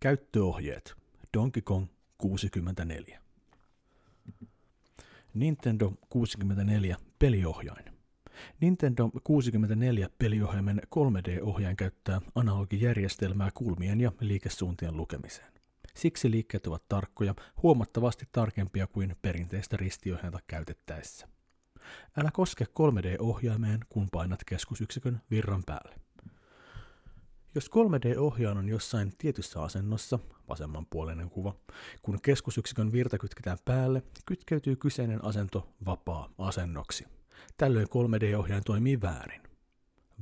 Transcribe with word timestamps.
Käyttöohjeet. 0.00 0.94
Donkey 1.36 1.62
Kong 1.62 1.86
64. 2.18 3.20
Nintendo 5.34 5.92
64 6.08 6.96
peliohjain. 7.18 7.84
Nintendo 8.60 9.10
64 9.24 10.08
peliohjaimen 10.18 10.82
3D-ohjain 10.96 11.76
käyttää 11.76 12.20
analogijärjestelmää 12.34 13.50
kulmien 13.54 14.00
ja 14.00 14.12
liikesuuntien 14.20 14.96
lukemiseen. 14.96 15.52
Siksi 15.94 16.30
liikkeet 16.30 16.66
ovat 16.66 16.88
tarkkoja, 16.88 17.34
huomattavasti 17.62 18.24
tarkempia 18.32 18.86
kuin 18.86 19.16
perinteistä 19.22 19.76
ristiohjainta 19.76 20.38
käytettäessä. 20.46 21.28
Älä 22.16 22.30
koske 22.32 22.64
3D-ohjaimeen, 22.64 23.80
kun 23.88 24.08
painat 24.12 24.44
keskusyksikön 24.44 25.20
virran 25.30 25.62
päälle. 25.66 26.07
Jos 27.54 27.70
3D-ohjaan 27.70 28.58
on 28.58 28.68
jossain 28.68 29.12
tietyssä 29.18 29.62
asennossa, 29.62 30.18
vasemmanpuoleinen 30.48 31.30
kuva, 31.30 31.54
kun 32.02 32.18
keskusyksikön 32.22 32.92
virta 32.92 33.18
kytketään 33.18 33.58
päälle, 33.64 34.02
kytkeytyy 34.26 34.76
kyseinen 34.76 35.24
asento 35.24 35.68
vapaa-asennoksi. 35.86 37.06
Tällöin 37.56 37.86
3D-ohjain 37.86 38.62
toimii 38.64 39.00
väärin. 39.00 39.42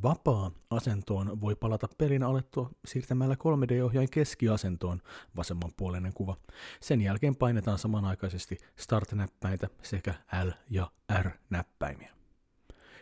Vapaa-asentoon 0.03 1.41
voi 1.41 1.57
palata 1.57 1.89
pelin 1.99 2.23
alettua 2.23 2.71
siirtämällä 2.85 3.35
3D-ohjain 3.35 4.11
keskiasentoon, 4.11 5.03
vasemmanpuoleinen 5.37 6.13
kuva. 6.13 6.37
Sen 6.81 7.01
jälkeen 7.01 7.37
painetaan 7.37 7.79
samanaikaisesti 7.79 8.59
Start-näppäintä 8.77 9.69
sekä 9.83 10.15
L- 10.45 10.51
ja 10.71 10.91
R-näppäimiä. 11.23 12.11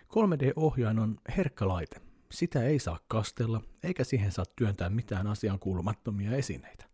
3D-ohjain 0.08 0.98
on 0.98 1.16
herkkä 1.36 1.68
laite. 1.68 2.03
Sitä 2.34 2.62
ei 2.62 2.78
saa 2.78 2.98
kastella, 3.08 3.60
eikä 3.82 4.04
siihen 4.04 4.32
saa 4.32 4.44
työntää 4.56 4.90
mitään 4.90 5.26
asian 5.26 5.58
kuulumattomia 5.58 6.36
esineitä. 6.36 6.84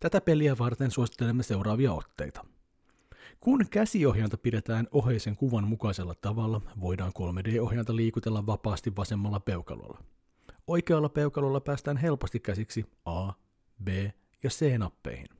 Tätä 0.00 0.20
peliä 0.20 0.58
varten 0.58 0.90
suosittelemme 0.90 1.42
seuraavia 1.42 1.92
otteita. 1.92 2.44
Kun 3.40 3.66
käsiohjainta 3.70 4.36
pidetään 4.36 4.88
oheisen 4.90 5.36
kuvan 5.36 5.68
mukaisella 5.68 6.14
tavalla, 6.14 6.60
voidaan 6.80 7.12
3D-ohjainta 7.18 7.96
liikutella 7.96 8.46
vapaasti 8.46 8.96
vasemmalla 8.96 9.40
peukalolla. 9.40 9.98
Oikealla 10.66 11.08
peukalolla 11.08 11.60
päästään 11.60 11.96
helposti 11.96 12.40
käsiksi 12.40 12.84
A, 13.04 13.32
B 13.84 13.88
ja 14.42 14.50
C-nappeihin. 14.50 15.35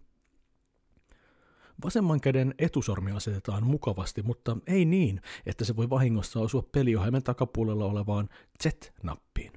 Vasemman 1.85 2.21
käden 2.21 2.55
etusormi 2.59 3.11
asetetaan 3.11 3.67
mukavasti, 3.67 4.23
mutta 4.23 4.57
ei 4.67 4.85
niin, 4.85 5.21
että 5.47 5.65
se 5.65 5.77
voi 5.77 5.91
vahingossa 5.91 6.41
osua 6.41 6.63
peliohjaimen 6.73 7.23
takapuolella 7.23 7.85
olevaan 7.85 8.29
Z-nappiin. 8.63 9.53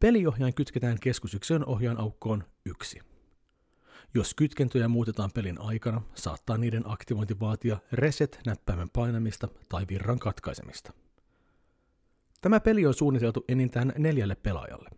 Peliohjain 0.00 0.54
kytketään 0.54 0.98
keskusyksikön 1.00 1.64
ohjaan 1.64 2.00
aukkoon 2.00 2.44
1. 2.64 3.00
Jos 4.14 4.34
kytkentöjä 4.34 4.88
muutetaan 4.88 5.30
pelin 5.34 5.60
aikana, 5.60 6.02
saattaa 6.14 6.58
niiden 6.58 6.82
aktivointi 6.86 7.40
vaatia 7.40 7.78
reset-näppäimen 7.92 8.90
painamista 8.90 9.48
tai 9.68 9.86
virran 9.88 10.18
katkaisemista. 10.18 10.92
Tämä 12.40 12.60
peli 12.60 12.86
on 12.86 12.94
suunniteltu 12.94 13.44
enintään 13.48 13.92
neljälle 13.98 14.34
pelaajalle. 14.34 14.90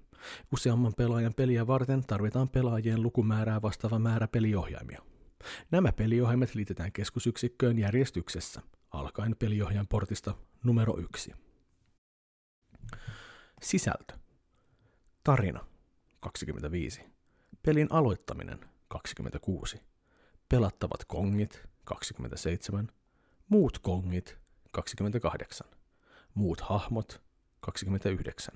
Useamman 0.53 0.95
pelaajan 0.97 1.35
peliä 1.35 1.67
varten 1.67 2.07
tarvitaan 2.07 2.49
pelaajien 2.49 3.03
lukumäärää 3.03 3.63
vastaava 3.63 3.99
määrä 3.99 4.29
peliohjaimia. 4.29 5.10
Nämä 5.71 5.93
peliohjaimet 5.93 6.55
liitetään 6.55 6.93
keskusyksikköön 6.93 7.79
järjestyksessä, 7.79 8.63
alkaen 8.91 9.37
peliohjaajan 9.37 9.89
portista 9.89 10.35
numero 10.65 10.99
yksi. 10.99 11.33
Sisältö. 13.63 14.15
Tarina. 15.25 15.67
25. 16.21 17.03
Pelin 17.63 17.87
aloittaminen. 17.91 18.59
26. 18.89 19.81
Pelattavat 20.49 21.05
kongit 21.05 21.63
27. 21.85 22.89
Muut 23.49 23.79
kongit 23.79 24.39
28. 24.73 25.67
Muut 26.35 26.61
hahmot 26.61 27.23
29. 27.61 28.55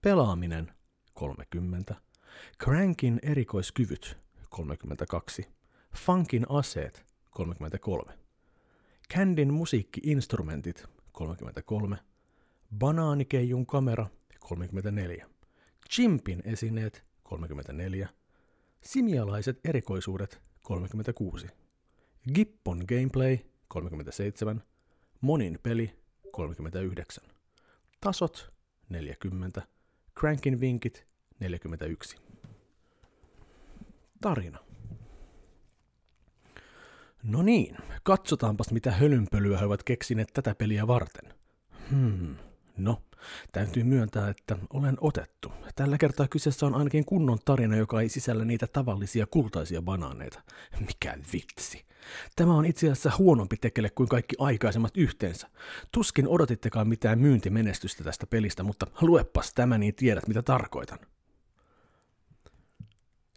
Pelaaminen 0.00 0.74
30. 1.14 1.94
Crankin 2.64 3.20
erikoiskyvyt 3.22 4.18
32. 4.48 5.48
Funkin 5.94 6.46
aseet 6.48 7.04
33. 7.36 8.12
Candin 9.14 9.54
musiikkiinstrumentit 9.54 10.84
33. 11.12 11.96
Banaanikeijun 12.78 13.66
kamera 13.66 14.06
34. 14.40 15.26
Chimpin 15.90 16.42
esineet 16.44 17.04
34. 17.24 18.08
Simialaiset 18.82 19.60
erikoisuudet 19.64 20.40
36. 20.62 21.46
Gippon 22.34 22.84
gameplay 22.88 23.38
37. 23.68 24.62
Monin 25.20 25.58
peli 25.62 25.90
39. 26.32 27.30
Tasot 28.00 28.52
40. 28.90 29.62
Crankin 30.20 30.60
vinkit 30.60 31.06
41. 31.40 32.16
Tarina. 34.20 34.63
No 37.24 37.42
niin, 37.42 37.76
katsotaanpas 38.02 38.72
mitä 38.72 38.90
hölynpölyä 38.90 39.58
he 39.58 39.64
ovat 39.64 39.82
keksineet 39.82 40.28
tätä 40.32 40.54
peliä 40.54 40.86
varten. 40.86 41.34
Hmm, 41.90 42.36
no, 42.76 43.02
täytyy 43.52 43.84
myöntää, 43.84 44.28
että 44.28 44.56
olen 44.70 44.96
otettu. 45.00 45.52
Tällä 45.74 45.98
kertaa 45.98 46.28
kyseessä 46.28 46.66
on 46.66 46.74
ainakin 46.74 47.04
kunnon 47.04 47.38
tarina, 47.44 47.76
joka 47.76 48.00
ei 48.00 48.08
sisällä 48.08 48.44
niitä 48.44 48.66
tavallisia 48.66 49.26
kultaisia 49.26 49.82
banaaneita. 49.82 50.42
Mikä 50.80 51.18
vitsi. 51.32 51.84
Tämä 52.36 52.54
on 52.54 52.66
itse 52.66 52.86
asiassa 52.86 53.12
huonompi 53.18 53.56
tekele 53.56 53.90
kuin 53.90 54.08
kaikki 54.08 54.36
aikaisemmat 54.38 54.96
yhteensä. 54.96 55.48
Tuskin 55.92 56.28
odotittekaan 56.28 56.88
mitään 56.88 57.18
myyntimenestystä 57.18 58.04
tästä 58.04 58.26
pelistä, 58.26 58.62
mutta 58.62 58.86
luepas 59.00 59.54
tämä 59.54 59.78
niin 59.78 59.94
tiedät 59.94 60.28
mitä 60.28 60.42
tarkoitan. 60.42 60.98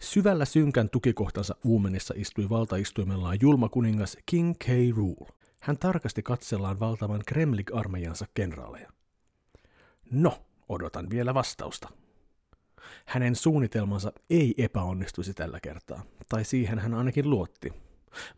Syvällä 0.01 0.45
synkän 0.45 0.89
tukikohtansa 0.89 1.55
uumenissa 1.63 2.13
istui 2.17 2.49
valtaistuimellaan 2.49 3.37
julma 3.41 3.69
kuningas 3.69 4.17
King 4.25 4.53
K. 4.59 4.65
Rool. 4.95 5.27
Hän 5.59 5.77
tarkasti 5.77 6.23
katsellaan 6.23 6.79
valtavan 6.79 7.21
Kremlik-armeijansa 7.25 8.25
kenraaleja. 8.33 8.89
No, 10.11 10.43
odotan 10.69 11.09
vielä 11.09 11.33
vastausta. 11.33 11.89
Hänen 13.05 13.35
suunnitelmansa 13.35 14.11
ei 14.29 14.53
epäonnistuisi 14.57 15.33
tällä 15.33 15.59
kertaa, 15.59 16.03
tai 16.29 16.45
siihen 16.45 16.79
hän 16.79 16.93
ainakin 16.93 17.29
luotti. 17.29 17.73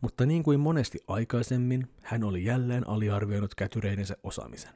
Mutta 0.01 0.25
niin 0.25 0.43
kuin 0.43 0.59
monesti 0.59 0.99
aikaisemmin, 1.07 1.87
hän 2.01 2.23
oli 2.23 2.45
jälleen 2.45 2.89
aliarvioinut 2.89 3.55
kätyreidensä 3.55 4.17
osaamisen. 4.23 4.73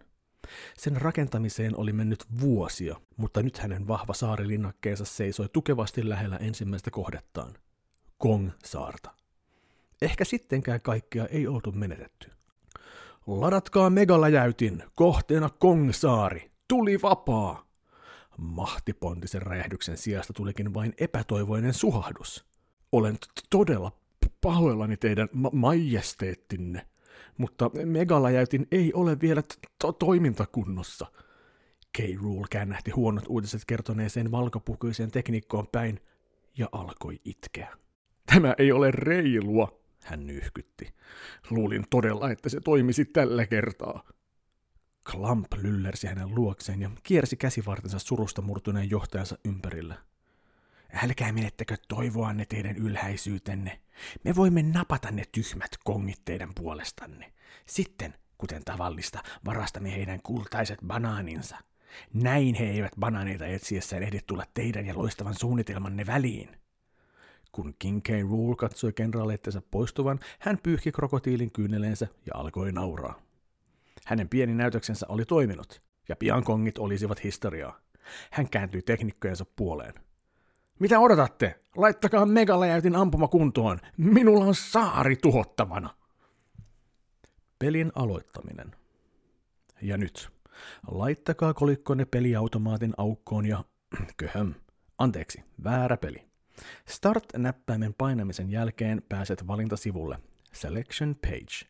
Sen 0.78 1.02
rakentamiseen 1.02 1.78
oli 1.78 1.94
mennyt 1.94 2.26
vuosia, 2.42 2.96
mutta 3.18 3.44
nyt 3.44 3.58
hänen 3.58 3.88
vahva 3.88 4.14
saarilinnakkeensa 4.14 5.06
seisoi 5.06 5.50
tukevasti 5.54 6.10
lähellä 6.10 6.38
ensimmäistä 6.38 6.92
kohdettaan, 6.92 7.54
Kong-saarta. 8.18 9.12
Ehkä 10.02 10.26
sittenkään 10.26 10.82
kaikkea 10.82 11.26
ei 11.26 11.48
oltu 11.48 11.72
menetetty. 11.72 12.32
Ladatkaa 13.28 13.90
megaläjäytin, 13.90 14.84
kohteena 14.96 15.50
Kong-saari, 15.50 16.52
tuli 16.68 17.02
vapaa! 17.02 17.66
Mahtipontisen 18.38 19.42
räjähdyksen 19.42 19.98
sijasta 19.98 20.34
tulikin 20.34 20.74
vain 20.74 20.94
epätoivoinen 20.98 21.74
suhahdus. 21.74 22.46
Olen 22.92 23.18
todella 23.50 23.92
pahoillani 24.42 24.98
teidän 24.98 25.30
ma- 25.34 25.50
majesteettinne, 25.54 26.88
mutta 27.38 27.72
megaläjäytin 27.86 28.68
ei 28.72 28.94
ole 28.94 29.18
vielä 29.22 29.44
to- 29.82 29.92
toimintakunnossa. 29.92 31.06
K. 31.98 32.00
Rule 32.22 32.48
käännähti 32.50 32.92
huonot 32.92 33.24
uutiset 33.28 33.62
kertoneeseen 33.68 34.32
valkopukuiseen 34.32 35.12
tekniikkoon 35.12 35.68
päin 35.72 36.00
ja 36.58 36.70
alkoi 36.72 37.20
itkeä. 37.26 37.78
Tämä 38.26 38.56
ei 38.58 38.72
ole 38.72 38.92
reilua, 38.92 39.80
hän 40.04 40.28
nyhkytti. 40.28 40.94
Luulin 41.50 41.86
todella, 41.90 42.32
että 42.32 42.50
se 42.50 42.60
toimisi 42.60 43.06
tällä 43.06 43.46
kertaa. 43.46 44.04
Klamp 45.12 45.54
lyllersi 45.62 46.08
hänen 46.08 46.36
luokseen 46.36 46.82
ja 46.82 46.92
kiersi 47.04 47.36
käsivartensa 47.36 48.00
surusta 48.00 48.42
murtuneen 48.42 48.90
johtajansa 48.90 49.38
ympärillä. 49.46 49.96
Älkää 50.94 51.32
menettekö 51.32 51.78
toivoanne 51.88 52.46
teidän 52.46 52.78
ylhäisyytenne. 52.78 53.80
Me 54.24 54.36
voimme 54.36 54.62
napata 54.62 55.12
ne 55.12 55.24
tyhmät 55.32 55.72
kongit 55.84 56.22
teidän 56.26 56.50
puolestanne. 56.56 57.34
Sitten, 57.66 58.14
kuten 58.38 58.64
tavallista, 58.66 59.24
varastamme 59.46 59.96
heidän 59.96 60.20
kultaiset 60.24 60.80
banaaninsa. 60.88 61.58
Näin 62.14 62.56
he 62.56 62.66
eivät 62.66 62.92
banaaneita 63.00 63.46
etsiessään 63.46 64.04
ehdi 64.04 64.20
tulla 64.28 64.44
teidän 64.54 64.86
ja 64.86 64.98
loistavan 64.98 65.36
suunnitelmanne 65.40 66.06
väliin. 66.06 66.50
Kun 67.52 67.76
King 67.80 68.02
K. 68.04 68.10
Rule 68.22 68.56
katsoi 68.56 68.94
kenraaleittensa 68.94 69.62
poistuvan, 69.72 70.20
hän 70.40 70.58
pyyhki 70.64 70.92
krokotiilin 70.92 71.52
kyyneleensä 71.52 72.08
ja 72.26 72.32
alkoi 72.34 72.72
nauraa. 72.72 73.22
Hänen 74.06 74.30
pieni 74.30 74.54
näytöksensä 74.54 75.06
oli 75.10 75.26
toiminut, 75.26 75.82
ja 76.10 76.16
pian 76.16 76.44
kongit 76.44 76.78
olisivat 76.78 77.24
historiaa. 77.24 77.80
Hän 78.32 78.50
kääntyi 78.50 78.82
teknikkojensa 78.82 79.46
puoleen. 79.56 79.94
Mitä 80.84 81.00
odotatte? 81.00 81.60
Laittakaa 81.76 82.26
megaläjäytin 82.26 82.96
ampuma 82.96 83.28
kuntoon. 83.28 83.80
Minulla 83.98 84.46
on 84.46 84.56
saari 84.56 85.16
tuhottavana. 85.16 85.90
Pelin 87.60 87.92
aloittaminen. 87.96 88.76
Ja 89.82 89.98
nyt. 89.98 90.30
Laittakaa 90.88 91.54
kolikkonne 91.54 92.06
peliautomaatin 92.06 92.94
aukkoon 92.98 93.46
ja... 93.46 93.64
Köhöm. 94.18 94.54
Anteeksi, 94.98 95.44
väärä 95.64 95.98
peli. 95.98 96.28
Start-näppäimen 96.88 97.94
painamisen 97.94 98.52
jälkeen 98.52 99.04
pääset 99.10 99.48
valintasivulle. 99.48 100.20
Selection 100.54 101.16
page. 101.16 101.70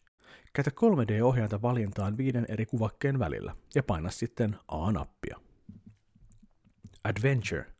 Käytä 0.53 0.71
3D-ohjainta 0.71 1.61
valintaan 1.61 2.17
viiden 2.17 2.45
eri 2.49 2.65
kuvakkeen 2.65 3.19
välillä 3.19 3.55
ja 3.75 3.83
paina 3.83 4.09
sitten 4.09 4.55
A-nappia. 4.67 5.39
Adventure. 7.03 7.72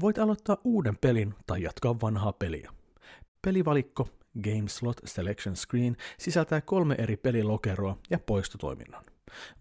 Voit 0.00 0.18
aloittaa 0.18 0.56
uuden 0.64 0.96
pelin 0.96 1.34
tai 1.46 1.62
jatkaa 1.62 2.00
vanhaa 2.00 2.32
peliä. 2.32 2.70
Pelivalikko 3.42 4.08
Game 4.42 4.68
Slot 4.68 4.96
Selection 5.04 5.56
Screen 5.56 5.96
sisältää 6.18 6.60
kolme 6.60 6.94
eri 6.98 7.16
pelilokeroa 7.16 7.96
ja 8.10 8.18
poistotoiminnan. 8.18 9.04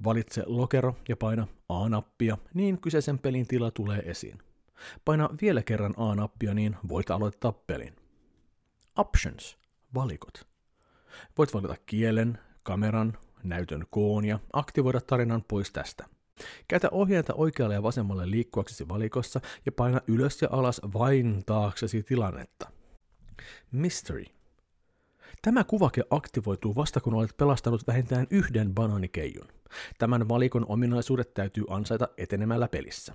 Valitse 0.03 0.43
lokero 0.45 0.95
ja 1.09 1.17
paina 1.17 1.47
A-nappia, 1.69 2.37
niin 2.53 2.81
kyseisen 2.81 3.19
pelin 3.19 3.47
tila 3.47 3.71
tulee 3.71 3.99
esiin. 3.99 4.37
Paina 5.05 5.29
vielä 5.41 5.63
kerran 5.63 5.93
A-nappia, 5.97 6.53
niin 6.53 6.75
voit 6.89 7.11
aloittaa 7.11 7.51
pelin. 7.51 7.95
Options, 8.95 9.57
valikot. 9.93 10.47
Voit 11.37 11.53
valita 11.53 11.75
kielen, 11.85 12.39
kameran, 12.63 13.17
näytön 13.43 13.85
koon 13.89 14.25
ja 14.25 14.39
aktivoida 14.53 15.01
tarinan 15.01 15.43
pois 15.47 15.71
tästä. 15.71 16.05
Käytä 16.67 16.89
ohjainta 16.91 17.33
oikealle 17.33 17.73
ja 17.73 17.83
vasemmalle 17.83 18.31
liikkuaksesi 18.31 18.89
valikossa 18.89 19.41
ja 19.65 19.71
paina 19.71 20.01
ylös 20.07 20.41
ja 20.41 20.47
alas 20.51 20.81
vain 20.93 21.43
taaksesi 21.45 22.03
tilannetta. 22.03 22.69
Mystery. 23.71 24.25
Tämä 25.41 25.63
kuvake 25.63 26.03
aktivoituu 26.09 26.75
vasta 26.75 26.99
kun 26.99 27.13
olet 27.13 27.37
pelastanut 27.37 27.87
vähintään 27.87 28.27
yhden 28.29 28.73
bananikeijun. 28.73 29.47
Tämän 29.97 30.29
valikon 30.29 30.65
ominaisuudet 30.69 31.33
täytyy 31.33 31.63
ansaita 31.69 32.09
etenemällä 32.17 32.67
pelissä. 32.67 33.13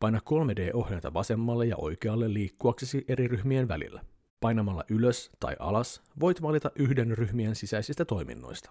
Paina 0.00 0.18
3D-ohjainta 0.18 1.14
vasemmalle 1.14 1.66
ja 1.66 1.76
oikealle 1.76 2.32
liikkuaksesi 2.32 3.04
eri 3.08 3.28
ryhmien 3.28 3.68
välillä. 3.68 4.04
Painamalla 4.40 4.84
ylös 4.90 5.30
tai 5.40 5.56
alas 5.58 6.02
voit 6.20 6.42
valita 6.42 6.70
yhden 6.74 7.18
ryhmien 7.18 7.54
sisäisistä 7.54 8.04
toiminnoista. 8.04 8.70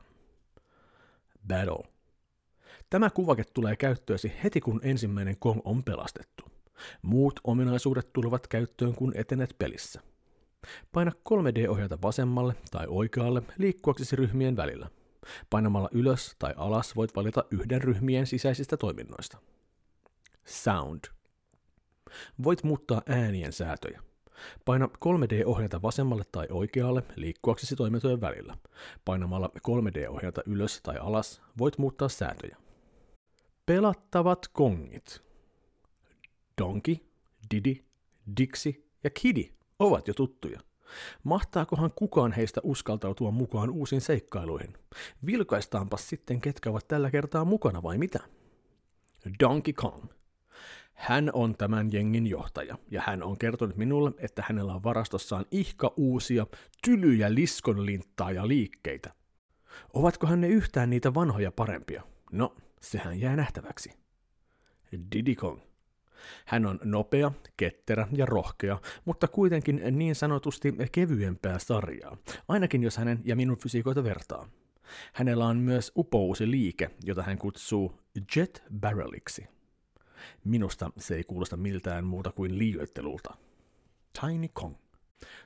Battle. 1.47 1.94
Tämä 2.89 3.09
kuvake 3.09 3.43
tulee 3.53 3.75
käyttöösi 3.75 4.33
heti 4.43 4.61
kun 4.61 4.79
ensimmäinen 4.83 5.35
Kong 5.39 5.61
on 5.63 5.83
pelastettu. 5.83 6.45
Muut 7.01 7.39
ominaisuudet 7.43 8.13
tulevat 8.13 8.47
käyttöön 8.47 8.95
kun 8.95 9.11
etenet 9.15 9.55
pelissä. 9.57 10.01
Paina 10.91 11.11
3D-ohjainta 11.29 11.97
vasemmalle 12.01 12.55
tai 12.71 12.85
oikealle 12.87 13.41
liikkuaksesi 13.57 14.15
ryhmien 14.15 14.55
välillä. 14.55 14.89
Painamalla 15.49 15.89
ylös 15.91 16.35
tai 16.39 16.53
alas 16.57 16.95
voit 16.95 17.15
valita 17.15 17.43
yhden 17.51 17.81
ryhmien 17.81 18.27
sisäisistä 18.27 18.77
toiminnoista. 18.77 19.37
Sound. 20.45 20.99
Voit 22.43 22.63
muuttaa 22.63 23.01
äänien 23.09 23.53
säätöjä. 23.53 24.01
Paina 24.65 24.85
3D-ohjainta 24.85 25.81
vasemmalle 25.81 26.23
tai 26.31 26.47
oikealle 26.49 27.03
liikkuaksesi 27.15 27.75
toimintojen 27.75 28.21
välillä. 28.21 28.57
Painamalla 29.05 29.49
3D-ohjainta 29.67 30.41
ylös 30.45 30.81
tai 30.83 30.97
alas 30.97 31.41
voit 31.57 31.77
muuttaa 31.77 32.09
säätöjä. 32.09 32.64
Pelattavat 33.65 34.47
kongit. 34.47 35.21
Donkey, 36.61 36.95
Didi, 37.53 37.83
Dixie 38.37 38.83
ja 39.03 39.09
Kidi 39.09 39.53
ovat 39.79 40.07
jo 40.07 40.13
tuttuja. 40.13 40.59
Mahtaakohan 41.23 41.91
kukaan 41.95 42.31
heistä 42.31 42.61
uskaltautua 42.63 43.31
mukaan 43.31 43.69
uusiin 43.69 44.01
seikkailuihin? 44.01 44.77
Vilkaistaanpa 45.25 45.97
sitten, 45.97 46.41
ketkä 46.41 46.69
ovat 46.69 46.87
tällä 46.87 47.11
kertaa 47.11 47.45
mukana 47.45 47.83
vai 47.83 47.97
mitä? 47.97 48.19
Donkey 49.39 49.73
Kong– 49.73 50.05
hän 50.95 51.29
on 51.33 51.55
tämän 51.57 51.91
jengin 51.91 52.27
johtaja, 52.27 52.77
ja 52.91 53.01
hän 53.05 53.23
on 53.23 53.37
kertonut 53.37 53.77
minulle, 53.77 54.11
että 54.17 54.43
hänellä 54.47 54.73
on 54.75 54.83
varastossaan 54.83 55.45
ihka 55.51 55.93
uusia, 55.97 56.47
tylyjä 56.85 57.33
liskonlinttaa 57.33 58.31
ja 58.31 58.47
liikkeitä. 58.47 59.13
Ovatkohan 59.93 60.41
ne 60.41 60.47
yhtään 60.47 60.89
niitä 60.89 61.13
vanhoja 61.13 61.51
parempia? 61.51 62.03
No, 62.31 62.55
sehän 62.91 63.19
jää 63.19 63.35
nähtäväksi. 63.35 63.93
Diddy 65.15 65.35
Kong. 65.35 65.61
Hän 66.45 66.65
on 66.65 66.79
nopea, 66.83 67.31
ketterä 67.57 68.07
ja 68.11 68.25
rohkea, 68.25 68.79
mutta 69.05 69.27
kuitenkin 69.27 69.81
niin 69.91 70.15
sanotusti 70.15 70.73
kevyempää 70.91 71.59
sarjaa, 71.59 72.17
ainakin 72.47 72.83
jos 72.83 72.97
hänen 72.97 73.21
ja 73.23 73.35
minun 73.35 73.57
fysiikoita 73.57 74.03
vertaa. 74.03 74.49
Hänellä 75.13 75.45
on 75.45 75.57
myös 75.57 75.91
upouusi 75.95 76.51
liike, 76.51 76.89
jota 77.03 77.23
hän 77.23 77.37
kutsuu 77.37 77.99
Jet 78.35 78.63
Barreliksi. 78.79 79.47
Minusta 80.43 80.91
se 80.97 81.15
ei 81.15 81.23
kuulosta 81.23 81.57
miltään 81.57 82.05
muuta 82.05 82.31
kuin 82.31 82.57
liioittelulta. 82.57 83.37
Tiny 84.21 84.47
Kong. 84.53 84.75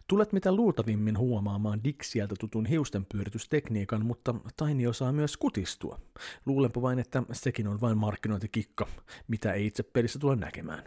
Tulet 0.08 0.34
mitä 0.34 0.52
luultavimmin 0.52 1.18
huomaamaan 1.18 1.84
Dixieltä 1.84 2.36
tutun 2.40 2.66
hiustenpyöritystekniikan, 2.66 4.06
mutta 4.06 4.36
Tiny 4.66 4.88
osaa 4.88 5.12
myös 5.12 5.38
kutistua. 5.38 6.00
Luulenpa 6.46 6.82
vain, 6.82 7.00
että 7.00 7.24
sekin 7.32 7.68
on 7.68 7.82
vain 7.82 7.98
markkinointikikka, 7.98 8.88
mitä 9.28 9.54
ei 9.54 9.66
itse 9.66 9.84
pelissä 9.84 10.20
tule 10.20 10.36
näkemään. 10.36 10.84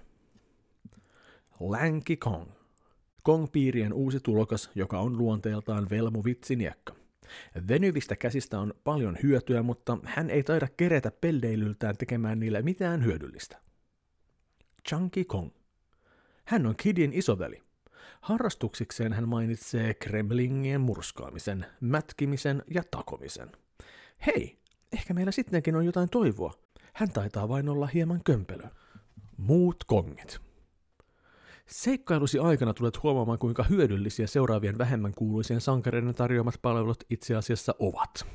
Lanky 1.60 2.16
Kong. 2.16 2.50
Kong-piirien 3.22 3.92
uusi 3.92 4.20
tulokas, 4.20 4.70
joka 4.74 5.00
on 5.00 5.18
luonteeltaan 5.18 5.90
velmu 5.90 6.24
vitsiniekka. 6.24 6.94
Venyvistä 7.68 8.16
käsistä 8.16 8.60
on 8.60 8.74
paljon 8.84 9.16
hyötyä, 9.22 9.62
mutta 9.62 9.98
hän 10.04 10.30
ei 10.30 10.42
taida 10.42 10.68
kerätä 10.76 11.10
pelleilyltään 11.10 11.96
tekemään 11.96 12.40
niillä 12.40 12.62
mitään 12.62 13.04
hyödyllistä. 13.04 13.58
Chunky 14.88 15.24
Kong. 15.24 15.50
Hän 16.44 16.66
on 16.66 16.76
Kidin 16.76 17.12
isoveli. 17.12 17.61
Harrastuksikseen 18.22 19.12
hän 19.12 19.28
mainitsee 19.28 19.94
kremlingien 19.94 20.80
murskaamisen, 20.80 21.66
mätkimisen 21.80 22.62
ja 22.74 22.82
takomisen. 22.90 23.52
Hei, 24.26 24.58
ehkä 24.92 25.14
meillä 25.14 25.32
sittenkin 25.32 25.76
on 25.76 25.86
jotain 25.86 26.08
toivoa. 26.10 26.52
Hän 26.94 27.12
taitaa 27.12 27.48
vain 27.48 27.68
olla 27.68 27.86
hieman 27.86 28.20
kömpelö. 28.24 28.64
Muut 29.36 29.84
kongit. 29.84 30.38
Seikkailusi 31.66 32.38
aikana 32.38 32.74
tulet 32.74 33.02
huomaamaan, 33.02 33.38
kuinka 33.38 33.62
hyödyllisiä 33.62 34.26
seuraavien 34.26 34.78
vähemmän 34.78 35.14
kuuluisien 35.14 35.60
sankareiden 35.60 36.14
tarjoamat 36.14 36.54
palvelut 36.62 37.04
itse 37.10 37.36
asiassa 37.36 37.74
ovat. 37.78 38.26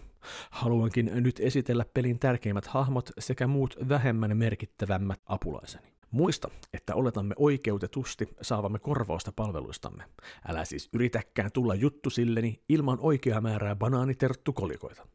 Haluankin 0.51 1.12
nyt 1.13 1.39
esitellä 1.39 1.86
pelin 1.94 2.20
tärkeimmät 2.20 2.67
hahmot 2.67 3.12
sekä 3.20 3.48
muut 3.48 3.75
vähemmän 3.89 4.38
merkittävämmät 4.38 5.22
apulaiseni. 5.25 5.97
Muista, 6.11 6.49
että 6.73 6.95
oletamme 6.95 7.35
oikeutetusti 7.37 8.27
saavamme 8.41 8.79
korvausta 8.79 9.31
palveluistamme. 9.31 10.03
Älä 10.47 10.65
siis 10.65 10.89
yritäkään 10.93 11.51
tulla 11.53 11.75
juttu 11.75 12.09
silleni 12.09 12.61
ilman 12.69 12.97
oikeaa 13.01 13.41
määrää 13.41 13.75
banaaniterttukolikoita. 13.75 15.07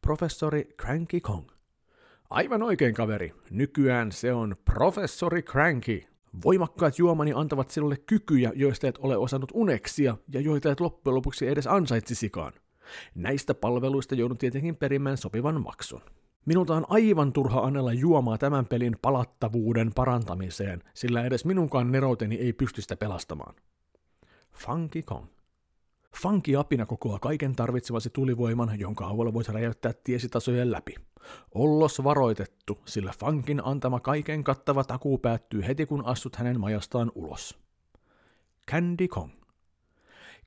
Professori 0.00 0.64
Cranky 0.82 1.20
Kong. 1.20 1.48
Aivan 2.30 2.62
oikein, 2.62 2.94
kaveri. 2.94 3.34
Nykyään 3.50 4.12
se 4.12 4.32
on 4.32 4.56
Professori 4.64 5.42
Cranky. 5.42 6.02
Voimakkaat 6.44 6.98
juomani 6.98 7.32
antavat 7.34 7.70
sinulle 7.70 7.96
kykyjä, 7.96 8.52
joista 8.54 8.88
et 8.88 8.98
ole 8.98 9.16
osannut 9.16 9.50
uneksia 9.54 10.16
ja 10.32 10.40
joita 10.40 10.72
et 10.72 10.80
loppujen 10.80 11.14
lopuksi 11.14 11.48
edes 11.48 11.66
ansaitsisikaan. 11.66 12.52
Näistä 13.14 13.54
palveluista 13.54 14.14
joudun 14.14 14.38
tietenkin 14.38 14.76
perimään 14.76 15.16
sopivan 15.16 15.62
maksun. 15.62 16.00
Minulta 16.44 16.74
on 16.74 16.86
aivan 16.88 17.32
turha 17.32 17.60
annella 17.60 17.92
juomaa 17.92 18.38
tämän 18.38 18.66
pelin 18.66 18.96
palattavuuden 19.02 19.90
parantamiseen, 19.94 20.82
sillä 20.94 21.24
edes 21.24 21.44
minunkaan 21.44 21.92
nerouteni 21.92 22.34
ei 22.34 22.52
pysty 22.52 22.82
sitä 22.82 22.96
pelastamaan. 22.96 23.54
Funky 24.52 25.02
Kong. 25.02 25.26
Funky 26.16 26.56
apina 26.56 26.86
kokoaa 26.86 27.18
kaiken 27.18 27.56
tarvitsemasi 27.56 28.10
tulivoiman, 28.10 28.80
jonka 28.80 29.06
avulla 29.06 29.34
voit 29.34 29.48
räjäyttää 29.48 29.92
tiesitasojen 30.04 30.72
läpi. 30.72 30.94
Ollos 31.54 32.04
varoitettu, 32.04 32.78
sillä 32.84 33.12
Funkin 33.18 33.64
antama 33.64 34.00
kaiken 34.00 34.44
kattava 34.44 34.84
takuu 34.84 35.18
päättyy 35.18 35.66
heti 35.66 35.86
kun 35.86 36.06
astut 36.06 36.36
hänen 36.36 36.60
majastaan 36.60 37.12
ulos. 37.14 37.58
Candy 38.70 39.08
Kong. 39.08 39.41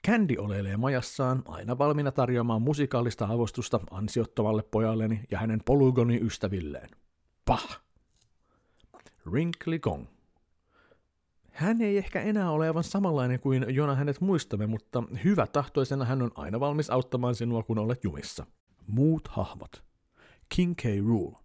Candy 0.05 0.35
oleilee 0.37 0.77
majassaan 0.77 1.43
aina 1.45 1.77
valmiina 1.77 2.11
tarjoamaan 2.11 2.61
musikaalista 2.61 3.25
avustusta 3.25 3.79
ansiottomalle 3.91 4.63
pojalleni 4.63 5.21
ja 5.31 5.37
hänen 5.39 5.61
polygoni-ystävilleen. 5.65 6.89
Pah! 7.45 7.81
Wrinkly 9.25 9.79
Kong. 9.79 10.05
Hän 11.51 11.81
ei 11.81 11.97
ehkä 11.97 12.21
enää 12.21 12.51
ole 12.51 12.67
aivan 12.67 12.83
samanlainen 12.83 13.39
kuin 13.39 13.65
jona 13.69 13.95
hänet 13.95 14.21
muistamme, 14.21 14.67
mutta 14.67 15.03
hyvä 15.23 15.47
tahtoisena 15.47 16.05
hän 16.05 16.21
on 16.21 16.31
aina 16.35 16.59
valmis 16.59 16.89
auttamaan 16.89 17.35
sinua, 17.35 17.63
kun 17.63 17.79
olet 17.79 18.03
jumissa. 18.03 18.45
Muut 18.87 19.27
hahmot. 19.27 19.83
King 20.55 20.75
K. 20.75 20.83
Rule. 21.07 21.37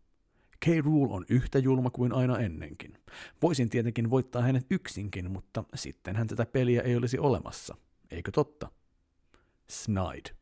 K. 0.65 0.67
Rule 0.85 1.15
on 1.15 1.25
yhtä 1.29 1.59
julma 1.59 1.91
kuin 1.91 2.13
aina 2.13 2.39
ennenkin. 2.39 2.99
Voisin 3.43 3.71
tietenkin 3.71 4.11
voittaa 4.11 4.43
hänet 4.43 4.67
yksinkin, 4.71 5.31
mutta 5.31 5.65
sittenhän 5.75 6.27
tätä 6.27 6.47
peliä 6.47 6.83
ei 6.83 6.97
olisi 6.97 7.19
olemassa. 7.19 7.77
Eikö 8.11 8.31
totta? 8.31 8.71
Snide. 9.69 10.37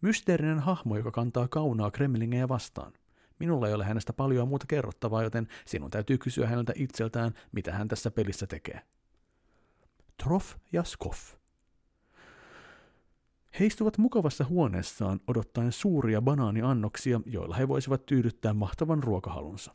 Mysteerinen 0.00 0.58
hahmo, 0.58 0.96
joka 0.96 1.10
kantaa 1.10 1.48
kaunaa 1.48 1.90
Kremlingejä 1.90 2.48
vastaan. 2.48 2.92
Minulla 3.38 3.68
ei 3.68 3.74
ole 3.74 3.84
hänestä 3.84 4.12
paljon 4.12 4.48
muuta 4.48 4.66
kerrottavaa, 4.68 5.22
joten 5.22 5.48
sinun 5.66 5.90
täytyy 5.90 6.18
kysyä 6.18 6.46
häneltä 6.46 6.72
itseltään, 6.76 7.34
mitä 7.52 7.72
hän 7.72 7.88
tässä 7.88 8.10
pelissä 8.10 8.46
tekee. 8.46 8.80
Trof 10.24 10.54
ja 10.72 10.84
Skoff. 10.84 11.34
He 13.60 13.66
istuvat 13.66 13.98
mukavassa 13.98 14.44
huoneessaan 14.44 15.20
odottaen 15.26 15.72
suuria 15.72 16.22
banaaniannoksia, 16.22 17.20
joilla 17.26 17.56
he 17.56 17.68
voisivat 17.68 18.06
tyydyttää 18.06 18.54
mahtavan 18.54 19.02
ruokahalunsa. 19.02 19.74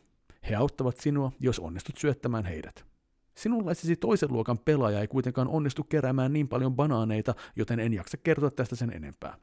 He 0.49 0.55
auttavat 0.55 0.97
sinua, 0.97 1.31
jos 1.39 1.59
onnistut 1.59 1.97
syöttämään 1.97 2.45
heidät. 2.45 2.85
Sinunlaisesi 3.37 3.95
toisen 3.95 4.33
luokan 4.33 4.59
pelaaja 4.59 5.01
ei 5.01 5.07
kuitenkaan 5.07 5.47
onnistu 5.47 5.83
keräämään 5.83 6.33
niin 6.33 6.47
paljon 6.47 6.75
banaaneita, 6.75 7.35
joten 7.55 7.79
en 7.79 7.93
jaksa 7.93 8.17
kertoa 8.17 8.51
tästä 8.51 8.75
sen 8.75 8.93
enempää. 8.93 9.37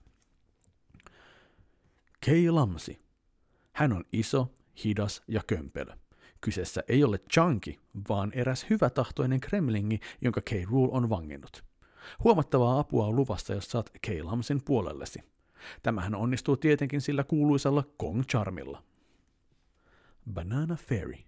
Kei 2.20 2.50
Lamsi. 2.50 3.00
Hän 3.72 3.92
on 3.92 4.04
iso, 4.12 4.54
hidas 4.84 5.22
ja 5.28 5.40
kömpelö. 5.46 5.96
Kyseessä 6.40 6.82
ei 6.88 7.04
ole 7.04 7.18
Chunky, 7.18 7.74
vaan 8.08 8.32
eräs 8.32 8.66
hyvätahtoinen 8.70 9.40
Kremlingi, 9.40 10.00
jonka 10.20 10.40
K. 10.40 10.50
Rule 10.64 10.92
on 10.92 11.10
vanginnut. 11.10 11.64
Huomattavaa 12.24 12.78
apua 12.78 13.06
on 13.06 13.16
luvassa, 13.16 13.54
jos 13.54 13.70
saat 13.70 13.90
K. 13.90 14.08
Lamsin 14.22 14.60
puolellesi. 14.64 15.20
Tämähän 15.82 16.14
onnistuu 16.14 16.56
tietenkin 16.56 17.00
sillä 17.00 17.24
kuuluisalla 17.24 17.84
Kong 17.96 18.22
Charmilla. 18.22 18.82
Banana 20.32 20.76
Fairy. 20.76 21.18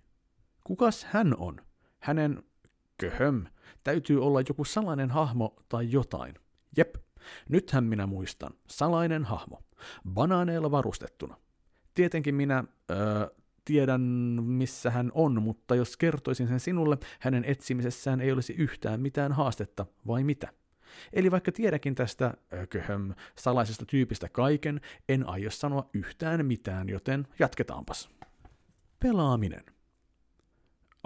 Kukas 0.65 1.05
hän 1.05 1.37
on? 1.37 1.61
Hänen, 1.99 2.43
köhöm, 2.99 3.47
täytyy 3.85 4.25
olla 4.25 4.41
joku 4.49 4.65
salainen 4.65 5.11
hahmo 5.11 5.57
tai 5.69 5.93
jotain. 5.93 6.35
Jep, 6.77 6.95
nythän 7.49 7.85
minä 7.85 8.07
muistan. 8.07 8.53
Salainen 8.69 9.25
hahmo. 9.25 9.63
Banaaneilla 10.15 10.71
varustettuna. 10.71 11.37
Tietenkin 11.95 12.35
minä 12.35 12.65
öö, 12.91 13.27
tiedän, 13.65 14.01
missä 14.43 14.91
hän 14.91 15.13
on, 15.15 15.43
mutta 15.43 15.75
jos 15.75 15.97
kertoisin 15.97 16.49
sen 16.49 16.61
sinulle, 16.61 16.99
hänen 17.21 17.45
etsimisessään 17.45 18.21
ei 18.21 18.33
olisi 18.33 18.53
yhtään 18.53 19.01
mitään 19.01 19.33
haastetta, 19.33 19.87
vai 20.07 20.25
mitä? 20.25 20.53
Eli 21.13 21.31
vaikka 21.31 21.53
tiedäkin 21.53 21.95
tästä 21.95 22.35
ököhöm, 22.53 23.15
salaisesta 23.39 23.85
tyypistä 23.87 24.29
kaiken, 24.29 24.81
en 25.09 25.29
aio 25.29 25.51
sanoa 25.51 25.91
yhtään 25.95 26.47
mitään, 26.47 26.89
joten 26.89 27.29
jatketaanpas. 27.39 28.11
Pelaaminen. 29.01 29.76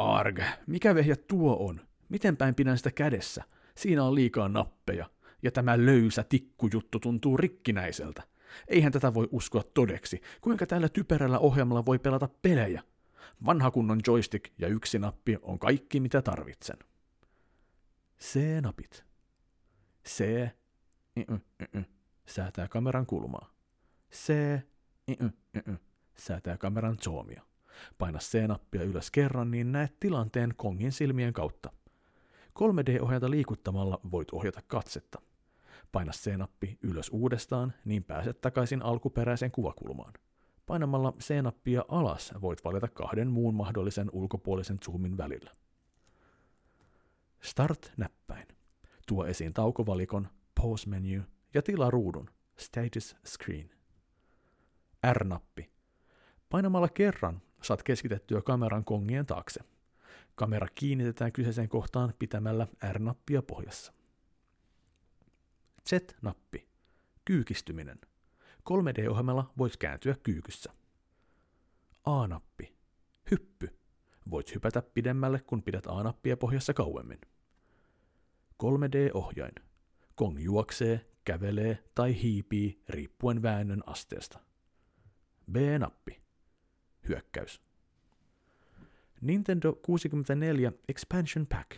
Arg, 0.01 0.41
mikä 0.67 0.95
vehjä 0.95 1.17
tuo 1.17 1.57
on? 1.69 1.81
Miten 2.09 2.37
päin 2.37 2.55
pidän 2.55 2.77
sitä 2.77 2.91
kädessä? 2.91 3.45
Siinä 3.77 4.05
on 4.05 4.15
liikaa 4.15 4.49
nappeja, 4.49 5.11
ja 5.43 5.51
tämä 5.51 5.79
löysä 5.79 6.25
tikkujuttu 6.25 7.01
tuntuu 7.01 7.37
rikkinäiseltä. 7.37 8.23
Eihän 8.69 8.93
tätä 8.93 9.15
voi 9.15 9.29
uskoa 9.31 9.63
todeksi. 9.63 10.21
Kuinka 10.41 10.67
tällä 10.67 10.89
typerällä 10.89 11.39
ohjelmalla 11.39 11.87
voi 11.87 11.99
pelata 11.99 12.29
pelejä? 12.43 12.83
Vanha 13.47 13.71
kunnon 13.71 14.01
joystick 14.07 14.53
ja 14.59 14.69
yksi 14.69 14.99
nappi 14.99 15.37
on 15.43 15.59
kaikki, 15.59 16.01
mitä 16.01 16.23
tarvitsen. 16.23 16.77
C-napit. 18.21 19.05
C, 20.09 20.49
säätää 22.27 22.69
kameran 22.69 23.07
kulmaa. 23.07 23.51
C, 24.13 24.33
säätää 26.17 26.57
kameran 26.59 26.99
zoomia. 26.99 27.43
Paina 27.99 28.19
C-nappia 28.19 28.83
ylös 28.83 29.11
kerran, 29.11 29.51
niin 29.51 29.73
näet 29.73 30.01
tilanteen 30.01 30.55
kongin 30.57 30.93
silmien 30.93 31.33
kautta. 31.33 31.73
3D-ohjelta 32.59 33.31
liikuttamalla 33.31 34.01
voit 34.11 34.31
ohjata 34.33 34.61
katsetta. 34.67 35.23
Paina 35.93 36.13
C-nappi 36.13 36.79
ylös 36.83 37.11
uudestaan, 37.13 37.73
niin 37.85 38.05
pääset 38.05 38.41
takaisin 38.41 38.83
alkuperäiseen 38.83 39.51
kuvakulmaan. 39.51 40.13
Painamalla 40.67 41.13
C-nappia 41.21 41.85
alas 41.89 42.35
voit 42.41 42.65
valita 42.65 42.89
kahden 42.89 43.29
muun 43.29 43.55
mahdollisen 43.55 44.11
ulkopuolisen 44.13 44.79
zoomin 44.85 45.17
välillä. 45.17 45.51
Start-näppäin. 47.41 48.49
Tuo 49.07 49.27
esiin 49.27 49.53
taukovalikon, 49.53 50.29
pause 50.61 50.89
menu 50.89 51.23
ja 51.55 51.63
tilaa 51.63 51.91
ruudun, 51.91 52.31
status 52.57 53.17
screen. 53.27 53.71
R-nappi. 55.13 55.71
Painamalla 56.49 56.89
kerran 56.89 57.43
saat 57.63 57.83
keskitettyä 57.83 58.43
kameran 58.43 58.85
kongien 58.85 59.27
taakse. 59.27 59.61
Kamera 60.35 60.67
kiinnitetään 60.75 61.33
kyseiseen 61.33 61.69
kohtaan 61.69 62.15
pitämällä 62.19 62.67
R-nappia 62.93 63.43
pohjassa. 63.43 63.93
Z-nappi. 65.89 66.69
Kyykistyminen. 67.25 68.01
3D-ohjelmalla 68.71 69.53
voit 69.59 69.77
kääntyä 69.77 70.15
kyykyssä. 70.23 70.73
A-nappi. 72.05 72.75
Hyppy. 73.31 73.79
Voit 74.31 74.55
hypätä 74.55 74.83
pidemmälle, 74.83 75.41
kun 75.41 75.63
pidät 75.63 75.87
A-nappia 75.87 76.37
pohjassa 76.37 76.75
kauemmin. 76.75 77.21
3D-ohjain. 78.63 79.55
Kong 80.15 80.41
juoksee, 80.41 81.11
kävelee 81.25 81.85
tai 81.95 82.23
hiipii 82.23 82.83
riippuen 82.89 83.43
väännön 83.43 83.83
asteesta. 83.87 84.41
B-nappi. 85.53 86.20
Hyökkäys. 87.09 87.61
Nintendo 89.21 89.73
64 89.73 90.73
Expansion 90.89 91.47
Pack. 91.47 91.71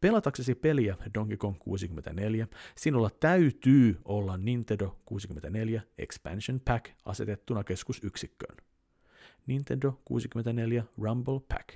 Pelataksesi 0.00 0.54
peliä 0.54 0.96
Donkey 1.14 1.36
Kong 1.36 1.56
64, 1.58 2.46
sinulla 2.76 3.10
täytyy 3.10 4.00
olla 4.04 4.36
Nintendo 4.36 4.98
64 5.04 5.82
Expansion 5.98 6.60
Pack 6.60 6.90
asetettuna 7.04 7.64
keskusyksikköön. 7.64 8.56
Nintendo 9.46 10.00
64 10.04 10.84
Rumble 11.02 11.40
Pack. 11.48 11.68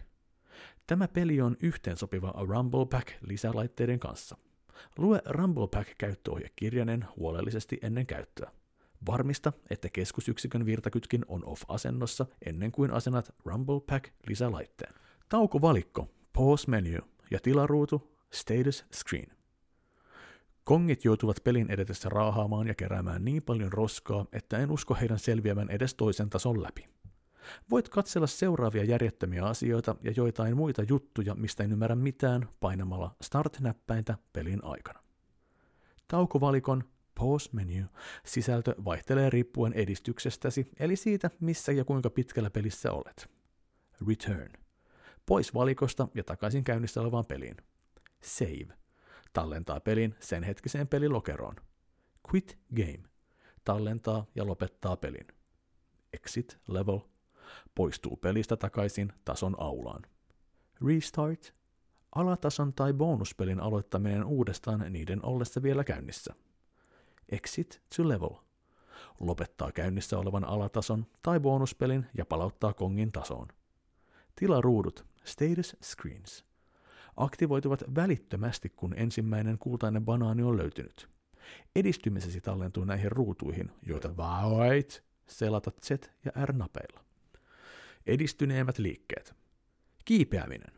Tämä 0.87 1.09
peli 1.09 1.41
on 1.41 1.57
yhteensopiva 1.61 2.35
Rumble 2.49 2.87
Pack 2.87 3.09
lisälaitteiden 3.21 4.01
kanssa. 4.01 4.37
Lue 4.99 5.23
Rumble 5.27 5.69
Pack 5.69 5.91
käyttöohjekirjainen 5.99 7.07
huolellisesti 7.17 7.79
ennen 7.83 8.07
käyttöä. 8.07 8.53
Varmista, 9.07 9.53
että 9.71 9.89
keskusyksikön 9.89 10.67
virtakytkin 10.67 11.25
on 11.29 11.45
off-asennossa 11.45 12.27
ennen 12.47 12.73
kuin 12.73 12.91
asennat 12.91 13.35
Rumble 13.45 13.81
Pack 13.87 14.13
lisälaitteen. 14.29 14.95
Taukovalikko, 15.29 16.09
pause 16.33 16.71
menu 16.71 16.99
ja 17.31 17.39
tilaruutu, 17.43 18.17
status 18.31 18.85
screen. 18.95 19.37
Kongit 20.65 21.05
joutuvat 21.05 21.37
pelin 21.45 21.71
edetessä 21.71 22.09
raahaamaan 22.09 22.67
ja 22.67 22.75
keräämään 22.75 23.25
niin 23.25 23.43
paljon 23.43 23.73
roskaa, 23.73 24.27
että 24.33 24.59
en 24.59 24.71
usko 24.71 24.95
heidän 24.95 25.19
selviävän 25.19 25.71
edes 25.71 25.95
toisen 25.95 26.31
tason 26.31 26.63
läpi. 26.63 26.89
Voit 27.71 27.89
katsella 27.89 28.27
seuraavia 28.27 28.85
järjettömiä 28.85 29.45
asioita 29.45 29.97
ja 30.03 30.13
joitain 30.17 30.57
muita 30.57 30.83
juttuja, 30.89 31.35
mistä 31.35 31.65
en 31.65 31.73
ymmärrä 31.73 31.97
mitään, 31.97 32.49
painamalla 32.61 33.17
Start-näppäintä 33.23 34.19
pelin 34.33 34.65
aikana. 34.65 35.01
Taukovalikon 36.09 36.85
Pause 37.15 37.51
menu 37.53 37.87
sisältö 38.25 38.75
vaihtelee 38.85 39.31
riippuen 39.31 39.73
edistyksestäsi, 39.73 40.71
eli 40.81 40.97
siitä, 40.97 41.31
missä 41.41 41.73
ja 41.73 41.85
kuinka 41.85 42.11
pitkällä 42.11 42.51
pelissä 42.51 42.93
olet. 42.93 43.31
Return. 44.09 44.53
Pois 45.27 45.55
valikosta 45.55 46.09
ja 46.15 46.25
takaisin 46.25 46.65
käynnissä 46.65 47.01
olevaan 47.01 47.27
peliin. 47.27 47.57
Save. 48.23 48.75
Tallentaa 49.33 49.81
pelin 49.81 50.15
sen 50.21 50.43
hetkiseen 50.43 50.89
pelilokeroon. 50.89 51.57
Quit 52.31 52.59
game. 52.77 53.09
Tallentaa 53.65 54.27
ja 54.35 54.47
lopettaa 54.47 54.97
pelin. 54.97 55.27
Exit 56.13 56.59
level 56.69 57.01
poistuu 57.75 58.17
pelistä 58.17 58.57
takaisin 58.57 59.13
tason 59.25 59.55
aulaan. 59.59 60.03
Restart, 60.87 61.55
alatason 62.15 62.73
tai 62.73 62.93
bonuspelin 62.93 63.61
aloittaminen 63.61 64.25
uudestaan 64.25 64.93
niiden 64.93 65.25
ollessa 65.25 65.63
vielä 65.63 65.85
käynnissä. 65.85 66.35
Exit 67.31 67.83
to 67.97 68.09
level, 68.09 68.31
lopettaa 69.21 69.73
käynnissä 69.73 70.19
olevan 70.19 70.45
alatason 70.45 71.07
tai 71.23 71.41
bonuspelin 71.41 72.07
ja 72.17 72.25
palauttaa 72.25 72.73
kongin 72.73 73.13
tasoon. 73.13 73.49
Tilaruudut, 74.37 75.07
status 75.25 75.77
screens, 75.83 76.45
aktivoituvat 77.17 77.85
välittömästi, 77.95 78.69
kun 78.69 78.95
ensimmäinen 78.97 79.59
kultainen 79.59 80.05
banaani 80.05 80.43
on 80.43 80.57
löytynyt. 80.57 81.09
Edistymisesi 81.77 82.41
tallentuu 82.41 82.85
näihin 82.85 83.13
ruutuihin, 83.13 83.71
joita 83.83 84.17
voit 84.17 85.05
selata 85.27 85.73
Z 85.83 85.91
ja 86.25 86.47
R-napeilla 86.47 87.11
edistyneemmät 88.07 88.79
liikkeet. 88.79 89.35
Kiipeäminen. 90.05 90.73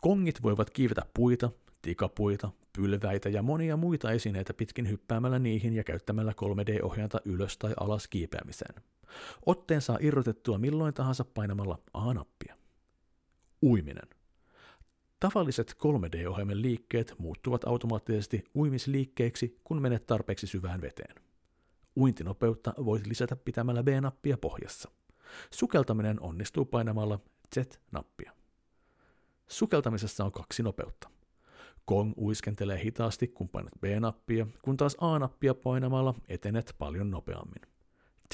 Kongit 0.00 0.42
voivat 0.42 0.70
kiivetä 0.70 1.02
puita, 1.14 1.50
tikapuita, 1.82 2.50
pylväitä 2.76 3.28
ja 3.28 3.42
monia 3.42 3.76
muita 3.76 4.10
esineitä 4.10 4.54
pitkin 4.54 4.88
hyppäämällä 4.88 5.38
niihin 5.38 5.74
ja 5.74 5.84
käyttämällä 5.84 6.32
3D-ohjainta 6.32 7.20
ylös 7.24 7.58
tai 7.58 7.74
alas 7.80 8.08
kiipeämiseen. 8.08 8.82
Otteen 9.46 9.80
saa 9.80 9.98
irrotettua 10.00 10.58
milloin 10.58 10.94
tahansa 10.94 11.24
painamalla 11.24 11.78
A-nappia. 11.94 12.56
Uiminen. 13.62 14.08
Tavalliset 15.20 15.76
3D-ohjelman 15.84 16.62
liikkeet 16.62 17.14
muuttuvat 17.18 17.64
automaattisesti 17.64 18.44
uimisliikkeiksi, 18.54 19.60
kun 19.64 19.82
menet 19.82 20.06
tarpeeksi 20.06 20.46
syvään 20.46 20.80
veteen. 20.80 21.14
Uintinopeutta 21.96 22.74
voit 22.84 23.06
lisätä 23.06 23.36
pitämällä 23.36 23.82
B-nappia 23.82 24.38
pohjassa. 24.38 24.90
Sukeltaminen 25.50 26.20
onnistuu 26.20 26.64
painamalla 26.64 27.20
Z-nappia. 27.54 28.32
Sukeltamisessa 29.48 30.24
on 30.24 30.32
kaksi 30.32 30.62
nopeutta. 30.62 31.10
Kong 31.88 32.12
uiskentelee 32.18 32.84
hitaasti, 32.84 33.28
kun 33.28 33.48
painat 33.48 33.72
B-nappia, 33.80 34.46
kun 34.62 34.76
taas 34.76 34.96
A-nappia 35.00 35.54
painamalla 35.54 36.14
etenet 36.28 36.74
paljon 36.78 37.10
nopeammin. 37.10 37.62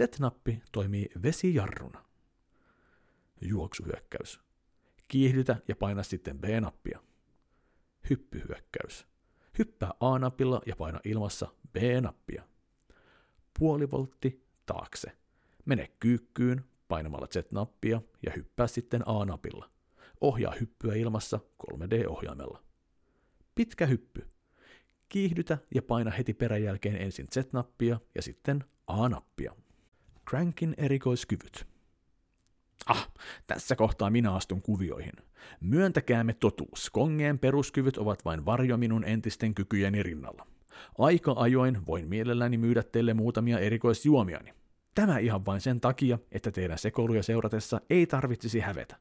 Z-nappi 0.00 0.62
toimii 0.72 1.08
vesijarruna. 1.22 2.04
Juoksuhyökkäys. 3.40 4.40
Kiihdytä 5.08 5.56
ja 5.68 5.76
paina 5.76 6.02
sitten 6.02 6.38
B-nappia. 6.38 7.00
Hyppyhyökkäys. 8.10 9.06
Hyppää 9.58 9.90
A-napilla 10.00 10.60
ja 10.66 10.76
paina 10.76 11.00
ilmassa 11.04 11.46
B-nappia. 11.72 12.42
Puolivoltti 13.58 14.46
taakse. 14.66 15.12
Mene 15.64 15.90
kyykkyyn 16.00 16.64
painamalla 16.88 17.26
Z-nappia 17.26 18.02
ja 18.26 18.32
hyppää 18.36 18.66
sitten 18.66 19.08
A-napilla. 19.08 19.70
Ohjaa 20.20 20.54
hyppyä 20.60 20.94
ilmassa 20.94 21.40
3D-ohjaimella. 21.62 22.73
Pitkä 23.54 23.86
hyppy. 23.86 24.26
Kiihdytä 25.08 25.58
ja 25.74 25.82
paina 25.82 26.10
heti 26.10 26.34
peräjälkeen 26.34 26.96
ensin 26.96 27.26
Z-nappia 27.34 28.00
ja 28.14 28.22
sitten 28.22 28.64
A-nappia. 28.86 29.52
Crankin 30.30 30.74
erikoiskyvyt. 30.76 31.66
Ah, 32.86 33.12
tässä 33.46 33.76
kohtaa 33.76 34.10
minä 34.10 34.34
astun 34.34 34.62
kuvioihin. 34.62 35.12
Myöntäkäämme 35.60 36.34
totuus, 36.34 36.90
Kongeen 36.90 37.38
peruskyvyt 37.38 37.98
ovat 37.98 38.24
vain 38.24 38.44
varjo 38.44 38.76
minun 38.76 39.04
entisten 39.04 39.54
kykyjeni 39.54 40.02
rinnalla. 40.02 40.46
Aika 40.98 41.34
ajoin 41.36 41.86
voin 41.86 42.08
mielelläni 42.08 42.58
myydä 42.58 42.82
teille 42.82 43.14
muutamia 43.14 43.58
erikoisjuomiani. 43.58 44.54
Tämä 44.94 45.18
ihan 45.18 45.46
vain 45.46 45.60
sen 45.60 45.80
takia, 45.80 46.18
että 46.32 46.50
teidän 46.50 46.78
sekoiluja 46.78 47.22
seuratessa 47.22 47.80
ei 47.90 48.06
tarvitsisi 48.06 48.60
hävetä. 48.60 48.96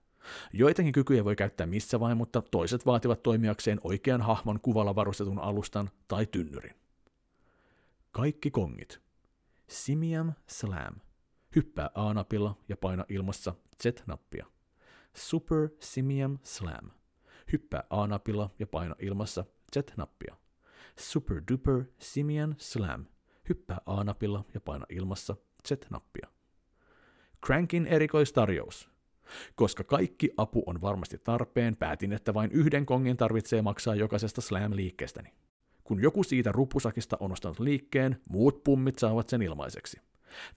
Joitakin 0.54 0.92
kykyjä 0.92 1.26
voi 1.26 1.36
käyttää 1.36 1.68
missä 1.68 2.00
vain, 2.00 2.18
mutta 2.18 2.42
toiset 2.42 2.86
vaativat 2.86 3.24
toimijakseen 3.24 3.80
oikean 3.84 4.22
hahmon 4.22 4.60
kuvalla 4.60 4.96
varustetun 4.96 5.40
alustan 5.40 5.90
tai 6.08 6.26
tynnyrin. 6.26 6.76
Kaikki 8.12 8.52
kongit. 8.52 9.02
Simiam 9.68 10.34
Slam. 10.48 10.96
Hyppää 11.56 11.90
A-napilla 11.96 12.58
ja 12.70 12.78
paina 12.78 13.06
ilmassa 13.10 13.56
Z-nappia. 13.84 14.46
Super 15.14 15.70
Simiam 15.80 16.40
Slam. 16.44 16.92
Hyppää 17.54 17.84
A-napilla 17.90 18.50
ja 18.60 18.68
paina 18.68 18.96
ilmassa 19.00 19.46
Z-nappia. 19.76 20.36
Super 21.00 21.42
Duper 21.52 21.86
Simian 22.00 22.56
Slam. 22.58 23.06
Hyppää 23.50 23.82
A-napilla 23.86 24.46
ja 24.54 24.62
paina 24.62 24.86
ilmassa 24.90 25.36
Z-nappia. 25.68 26.28
Crankin 27.46 27.88
erikoistarjous. 27.88 28.93
Koska 29.56 29.84
kaikki 29.84 30.30
apu 30.38 30.64
on 30.66 30.82
varmasti 30.82 31.18
tarpeen, 31.18 31.76
päätin, 31.76 32.14
että 32.14 32.34
vain 32.34 32.52
yhden 32.52 32.86
kongin 32.86 33.18
tarvitsee 33.18 33.62
maksaa 33.62 33.96
jokaisesta 33.96 34.42
slam-liikkeestäni. 34.42 35.34
Kun 35.84 36.02
joku 36.02 36.24
siitä 36.24 36.52
rupusakista 36.52 37.18
on 37.20 37.32
ostanut 37.32 37.60
liikkeen, 37.60 38.22
muut 38.30 38.64
pummit 38.64 39.00
saavat 39.00 39.30
sen 39.30 39.42
ilmaiseksi. 39.42 40.02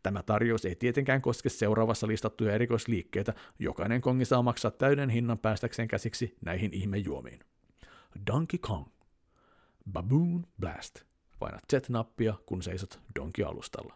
Tämä 0.02 0.22
tarjous 0.22 0.64
ei 0.64 0.74
tietenkään 0.74 1.22
koske 1.22 1.48
seuraavassa 1.48 2.06
listattuja 2.06 2.52
erikoisliikkeitä, 2.52 3.34
jokainen 3.58 4.00
kongi 4.00 4.24
saa 4.24 4.42
maksaa 4.42 4.70
täyden 4.70 5.10
hinnan 5.10 5.38
päästäkseen 5.38 5.88
käsiksi 5.88 6.36
näihin 6.44 6.72
ihmejuomiin. 6.72 7.40
Donkey 8.26 8.58
Kong. 8.58 8.86
Baboon 9.92 10.46
Blast. 10.60 11.00
Paina 11.38 11.58
Z-nappia, 11.72 12.34
kun 12.46 12.62
seisot 12.62 13.00
Donkey-alustalla. 13.18 13.94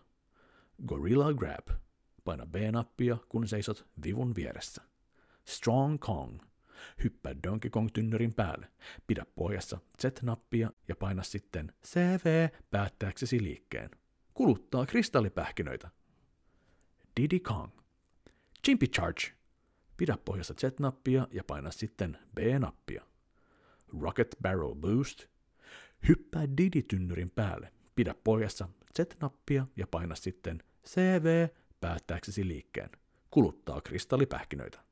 Gorilla 0.87 1.33
Grab. 1.35 1.69
Paina 2.25 2.47
B-nappia, 2.47 3.17
kun 3.29 3.49
seisot 3.49 3.87
vivun 4.05 4.35
vieressä. 4.35 4.83
Strong 5.45 5.99
Kong. 5.99 6.39
Hyppää 7.05 7.35
Donkey 7.43 7.71
Kong-tynnyrin 7.71 8.35
päälle. 8.37 8.69
Pidä 9.07 9.27
pohjassa 9.35 9.79
Z-nappia 10.03 10.71
ja 10.89 10.97
paina 10.97 11.23
sitten 11.23 11.73
CV 11.87 12.49
päättääksesi 12.71 13.43
liikkeen. 13.43 13.91
Kuluttaa 14.35 14.87
kristallipähkinöitä. 14.87 15.91
Diddy 17.21 17.41
Kong. 17.41 17.73
Chimpy 18.65 18.87
Charge. 18.87 19.33
Pidä 19.97 20.19
pohjassa 20.25 20.55
Z-nappia 20.55 21.27
ja 21.31 21.45
paina 21.45 21.71
sitten 21.71 22.19
B-nappia. 22.35 23.05
Rocket 24.01 24.37
Barrel 24.43 24.75
Boost. 24.75 25.27
Hyppää 26.09 26.45
Didi-tynnyrin 26.45 27.31
päälle. 27.35 27.73
Pidä 27.95 28.15
pohjassa 28.25 28.69
Z-nappia 28.97 29.67
ja 29.77 29.87
paina 29.87 30.15
sitten 30.15 30.63
CV 30.87 31.49
päättääksesi 31.81 32.49
liikkeen. 32.49 32.91
Kuluttaa 33.31 33.81
kristallipähkinöitä. 33.81 34.85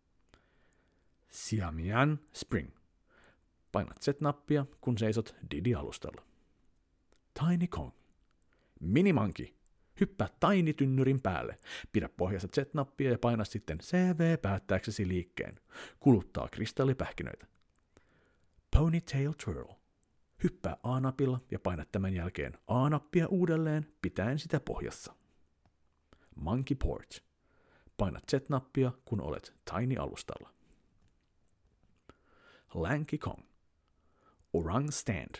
Siamian 1.31 2.20
Spring. 2.33 2.70
Painat 3.72 4.03
Z-nappia, 4.03 4.66
kun 4.81 4.98
seisot 4.98 5.37
Didi-alustalla. 5.51 6.22
Tiny 7.40 7.66
Kong. 7.66 7.90
Minimanki. 8.81 9.59
Hyppää 10.01 10.29
Tiny-tynnyrin 10.40 11.20
päälle. 11.22 11.59
Pidä 11.92 12.09
pohjassa 12.09 12.48
Z-nappia 12.48 13.11
ja 13.11 13.18
paina 13.18 13.44
sitten 13.44 13.79
CV 13.79 14.38
päättääksesi 14.38 15.09
liikkeen. 15.09 15.61
Kuluttaa 16.01 16.48
kristallipähkinöitä. 16.48 17.46
Ponytail 18.77 19.33
Twirl. 19.44 19.72
Hyppää 20.42 20.77
A-napilla 20.83 21.40
ja 21.51 21.59
paina 21.59 21.85
tämän 21.92 22.14
jälkeen 22.14 22.59
A-nappia 22.66 23.29
uudelleen 23.29 23.87
pitäen 24.03 24.38
sitä 24.38 24.61
pohjassa. 24.61 25.18
Monkey 26.38 26.77
Port. 26.77 27.24
Paina 27.96 28.20
Z-nappia, 28.31 28.92
kun 29.05 29.20
olet 29.20 29.55
Tiny-alustalla. 29.70 30.51
Lanky 32.74 33.18
Kong. 33.18 33.42
Orang 34.53 34.90
Stand. 34.90 35.35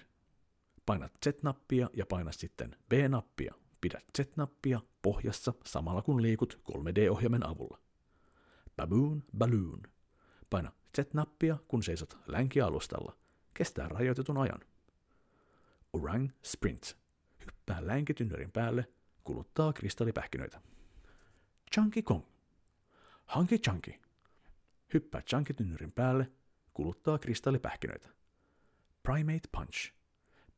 Paina 0.87 1.08
Z-nappia 1.24 1.90
ja 1.92 2.06
paina 2.06 2.32
sitten 2.32 2.76
B-nappia. 2.88 3.54
Pidä 3.80 4.00
Z-nappia 4.18 4.80
pohjassa 5.02 5.54
samalla 5.64 6.02
kun 6.02 6.22
liikut 6.22 6.61
3D-ohjelmen 6.72 7.46
avulla. 7.46 7.78
Baboon 8.76 9.24
Balloon. 9.38 9.82
Paina 10.50 10.72
Z-nappia, 10.96 11.56
kun 11.68 11.82
seisot 11.82 12.18
länkialustalla. 12.26 13.16
Kestää 13.54 13.88
rajoitetun 13.88 14.38
ajan. 14.38 14.61
Orang 15.92 16.30
Sprint. 16.42 16.96
Hyppää 17.46 17.87
länkitynnyrin 17.87 18.52
päälle, 18.52 18.88
kuluttaa 19.24 19.72
kristallipähkinöitä. 19.72 20.61
Chunky 21.74 22.02
Kong. 22.02 22.22
Hanki 23.26 23.59
Chunky. 23.59 23.92
Hyppää 24.94 25.20
Chunky-tynnyrin 25.20 25.92
päälle, 25.92 26.31
kuluttaa 26.74 27.18
kristallipähkinöitä. 27.18 28.09
Primate 29.02 29.48
Punch. 29.52 29.92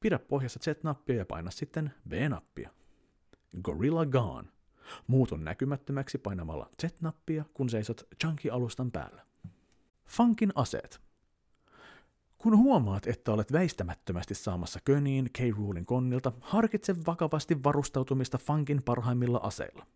Pidä 0.01 0.18
pohjassa 0.18 0.61
Z-nappia 0.62 1.16
ja 1.16 1.27
paina 1.27 1.51
sitten 1.51 1.94
B-nappia. 2.09 2.70
Gorilla 3.62 4.07
Gone. 4.07 4.49
Muutun 5.07 5.44
näkymättömäksi 5.44 6.18
painamalla 6.18 6.70
Z-nappia, 6.83 7.44
kun 7.55 7.70
seisot 7.70 8.09
Chunky-alustan 8.25 8.90
päällä. 8.90 9.27
Funkin 10.07 10.53
aseet. 10.55 11.01
Kun 12.38 12.59
huomaat, 12.59 13.07
että 13.07 13.33
olet 13.33 13.53
väistämättömästi 13.53 14.35
saamassa 14.35 14.81
köniin 14.85 15.31
K. 15.33 15.38
Rulin 15.57 15.87
konnilta, 15.87 16.33
harkitse 16.40 17.07
vakavasti 17.07 17.64
varustautumista 17.64 18.38
Funkin 18.38 18.83
parhaimmilla 18.83 19.40
aseilla. 19.42 19.87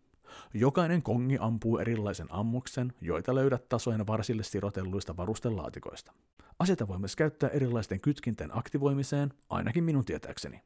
Jokainen 0.53 1.03
kongi 1.03 1.37
ampuu 1.39 1.77
erilaisen 1.77 2.27
ammuksen, 2.29 2.93
joita 3.01 3.35
löydät 3.35 3.69
tasojen 3.69 4.07
varsille 4.07 4.43
sirotelluista 4.43 5.17
varustelaatikoista. 5.17 6.13
Aseta 6.59 6.87
voi 6.87 6.99
myös 6.99 7.15
käyttää 7.15 7.49
erilaisten 7.49 8.01
kytkinten 8.01 8.57
aktivoimiseen, 8.57 9.33
ainakin 9.49 9.83
minun 9.83 10.05
tietääkseni. 10.05 10.61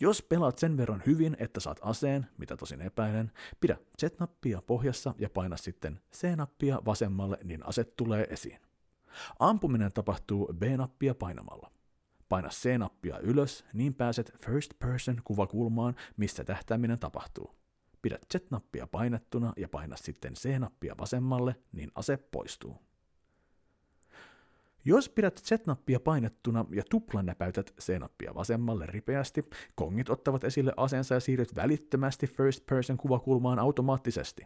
Jos 0.00 0.22
pelaat 0.22 0.58
sen 0.58 0.76
verran 0.76 1.02
hyvin, 1.06 1.36
että 1.38 1.60
saat 1.60 1.78
aseen, 1.82 2.26
mitä 2.38 2.56
tosin 2.56 2.80
epäilen, 2.80 3.32
pidä 3.60 3.76
Z-nappia 4.00 4.62
pohjassa 4.66 5.14
ja 5.18 5.30
paina 5.30 5.56
sitten 5.56 6.00
C-nappia 6.14 6.82
vasemmalle, 6.84 7.38
niin 7.44 7.66
aset 7.66 7.96
tulee 7.96 8.26
esiin. 8.30 8.60
Ampuminen 9.38 9.92
tapahtuu 9.92 10.54
B-nappia 10.58 11.14
painamalla. 11.14 11.70
Paina 12.28 12.48
C-nappia 12.48 13.18
ylös, 13.18 13.64
niin 13.72 13.94
pääset 13.94 14.32
first 14.44 14.72
person 14.78 15.20
kuvakulmaan, 15.24 15.94
missä 16.16 16.44
tähtääminen 16.44 16.98
tapahtuu. 16.98 17.61
Pidä 18.02 18.18
Z-nappia 18.32 18.86
painettuna 18.86 19.52
ja 19.56 19.68
paina 19.68 19.96
sitten 19.96 20.34
C-nappia 20.34 20.94
vasemmalle, 20.98 21.56
niin 21.72 21.90
ase 21.94 22.16
poistuu. 22.16 22.78
Jos 24.84 25.08
pidät 25.08 25.40
Z-nappia 25.44 26.00
painettuna 26.00 26.64
ja 26.70 26.82
tuplanäpäytät 26.90 27.74
C-nappia 27.80 28.34
vasemmalle 28.34 28.86
ripeästi, 28.86 29.44
kongit 29.74 30.10
ottavat 30.10 30.44
esille 30.44 30.72
aseensa 30.76 31.14
ja 31.14 31.20
siirryt 31.20 31.56
välittömästi 31.56 32.26
first 32.26 32.66
person 32.66 32.96
kuvakulmaan 32.96 33.58
automaattisesti. 33.58 34.42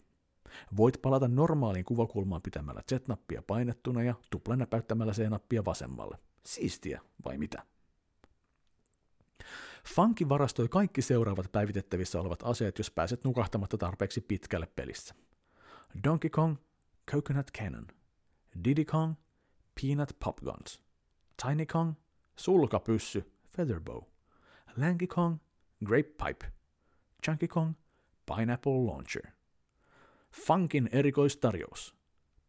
Voit 0.76 1.02
palata 1.02 1.28
normaaliin 1.28 1.84
kuvakulmaan 1.84 2.42
pitämällä 2.42 2.82
Z-nappia 2.90 3.42
painettuna 3.46 4.02
ja 4.02 4.14
tuplanäpäyttämällä 4.30 5.12
C-nappia 5.12 5.64
vasemmalle. 5.64 6.18
Siistiä, 6.46 7.00
vai 7.24 7.38
mitä? 7.38 7.62
Funky 9.94 10.28
varastoi 10.28 10.68
kaikki 10.68 11.02
seuraavat 11.02 11.52
päivitettävissä 11.52 12.20
olevat 12.20 12.42
aseet, 12.42 12.78
jos 12.78 12.90
pääset 12.90 13.24
nukahtamatta 13.24 13.78
tarpeeksi 13.78 14.20
pitkälle 14.20 14.66
pelissä. 14.66 15.14
Donkey 16.04 16.30
Kong, 16.30 16.56
Coconut 17.10 17.50
Cannon. 17.58 17.86
Diddy 18.64 18.84
Kong, 18.84 19.14
Peanut 19.80 20.16
Pop 20.24 20.36
Guns. 20.38 20.80
Tiny 21.46 21.66
Kong, 21.66 21.94
Sulkapyssy, 22.36 23.32
Featherbow. 23.48 24.02
Lanky 24.76 25.06
Kong, 25.06 25.38
Grape 25.84 26.10
Pipe. 26.24 26.52
Chunky 27.24 27.48
Kong, 27.48 27.74
Pineapple 28.26 28.72
Launcher. 28.72 29.30
Funkin 30.32 30.88
erikoistarjous. 30.92 31.94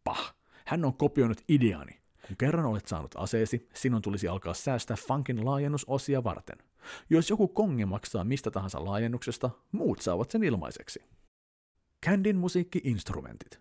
Pah, 0.04 0.34
hän 0.66 0.84
on 0.84 0.94
kopioinut 0.94 1.40
ideani. 1.48 1.97
Kun 2.28 2.36
kerran 2.36 2.66
olet 2.66 2.86
saanut 2.86 3.14
aseesi, 3.16 3.68
sinun 3.74 4.02
tulisi 4.02 4.28
alkaa 4.28 4.54
säästää 4.54 4.96
Funkin 4.96 5.44
laajennusosia 5.44 6.24
varten. 6.24 6.58
Jos 7.10 7.30
joku 7.30 7.48
kongi 7.48 7.84
maksaa 7.84 8.24
mistä 8.24 8.50
tahansa 8.50 8.84
laajennuksesta, 8.84 9.50
muut 9.72 10.00
saavat 10.00 10.30
sen 10.30 10.44
ilmaiseksi. 10.44 11.00
Candin 12.06 12.36
musiikki-instrumentit. 12.36 13.60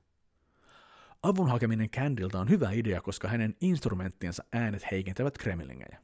Avun 1.23 1.49
hakeminen 1.49 1.89
Candilta 1.89 2.39
on 2.39 2.49
hyvä 2.49 2.71
idea, 2.71 3.01
koska 3.01 3.27
hänen 3.27 3.55
instrumenttiensa 3.61 4.43
äänet 4.53 4.91
heikentävät 4.91 5.37
kremlingejä. 5.37 6.01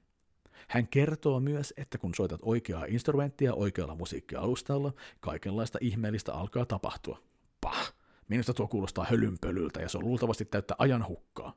Hän 0.68 0.88
kertoo 0.88 1.40
myös, 1.40 1.74
että 1.78 1.98
kun 1.98 2.16
soitat 2.16 2.40
oikeaa 2.44 2.86
instrumenttia 2.86 3.54
oikealla 3.54 3.96
musiikkialustalla, 3.96 4.94
kaikenlaista 5.20 5.78
ihmeellistä 5.82 6.34
alkaa 6.34 6.66
tapahtua. 6.66 7.20
Pah! 7.62 7.94
Minusta 8.28 8.54
tuo 8.54 8.68
kuulostaa 8.68 9.06
hölynpölyltä 9.10 9.82
ja 9.82 9.90
se 9.90 9.98
on 9.98 10.04
luultavasti 10.04 10.46
täyttä 10.46 10.76
ajan 10.78 11.08
hukkaa. 11.08 11.54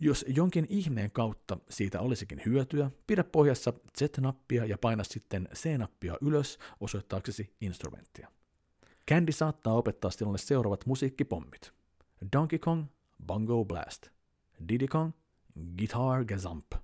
Jos 0.00 0.24
jonkin 0.28 0.66
ihmeen 0.68 1.10
kautta 1.10 1.58
siitä 1.70 2.00
olisikin 2.00 2.42
hyötyä, 2.46 2.90
pidä 3.06 3.24
pohjassa 3.24 3.72
Z-nappia 3.98 4.64
ja 4.64 4.78
paina 4.78 5.04
sitten 5.04 5.48
C-nappia 5.54 6.14
ylös 6.20 6.58
osoittaaksesi 6.80 7.54
instrumenttia. 7.60 8.28
Candy 9.10 9.32
saattaa 9.32 9.74
opettaa 9.74 10.10
sinulle 10.10 10.38
seuraavat 10.38 10.86
musiikkipommit. 10.86 11.72
Donkey 12.32 12.58
Kong, 12.58 12.86
Bongo 13.26 13.64
Blast. 13.64 14.06
Diddy 14.68 14.86
Kong, 14.86 15.12
Guitar 15.78 16.24
Gazump. 16.24 16.74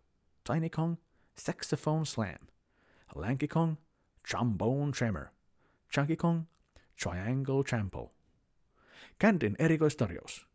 Tiny 0.52 0.70
Kong, 0.70 0.96
Saxophone 1.38 2.04
Slam. 2.04 2.48
Lanky 3.14 3.48
Kong, 3.48 3.76
Trombone 4.30 4.92
Tremor. 4.92 5.26
Chunky 5.94 6.16
Kong, 6.16 6.42
Triangle 7.02 7.64
Trample. 7.64 8.10
Candyn 9.20 9.56
erikoistarjous. 9.58 10.46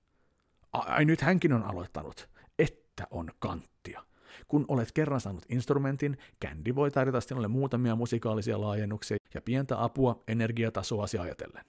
Ai 0.73 1.05
nyt 1.05 1.21
hänkin 1.21 1.53
on 1.53 1.63
aloittanut. 1.63 2.29
Että 2.59 3.07
on 3.11 3.29
kanttia. 3.39 4.03
Kun 4.47 4.65
olet 4.67 4.91
kerran 4.91 5.21
saanut 5.21 5.45
instrumentin, 5.49 6.17
Candy 6.45 6.75
voi 6.75 6.91
tarjota 6.91 7.21
sinulle 7.21 7.47
muutamia 7.47 7.95
musikaalisia 7.95 8.61
laajennuksia 8.61 9.17
ja 9.33 9.41
pientä 9.41 9.83
apua 9.83 10.23
energiatasoasi 10.27 11.17
ajatellen. 11.17 11.65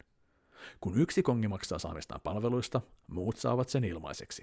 Kun 0.81 1.01
yksi 1.01 1.23
kongi 1.23 1.49
maksaa 1.49 1.79
saamistaan 1.79 2.21
palveluista, 2.21 2.81
muut 3.07 3.37
saavat 3.37 3.69
sen 3.69 3.85
ilmaiseksi. 3.85 4.43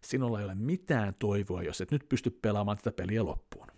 Sinulla 0.00 0.38
ei 0.38 0.44
ole 0.44 0.54
mitään 0.54 1.14
toivoa, 1.18 1.62
jos 1.62 1.80
et 1.80 1.90
nyt 1.90 2.08
pysty 2.08 2.30
pelaamaan 2.30 2.76
tätä 2.76 2.92
peliä 2.92 3.24
loppuun. 3.24 3.68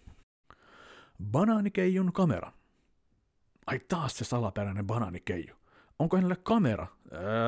Banaanikeijun 1.31 2.13
kamera. 2.13 2.53
Ai 3.67 3.81
taas 3.89 4.19
se 4.19 4.25
salaperäinen 4.25 4.87
banaanikeiju. 4.87 5.60
Onko 6.01 6.17
hänellä 6.17 6.37
kamera? 6.43 6.87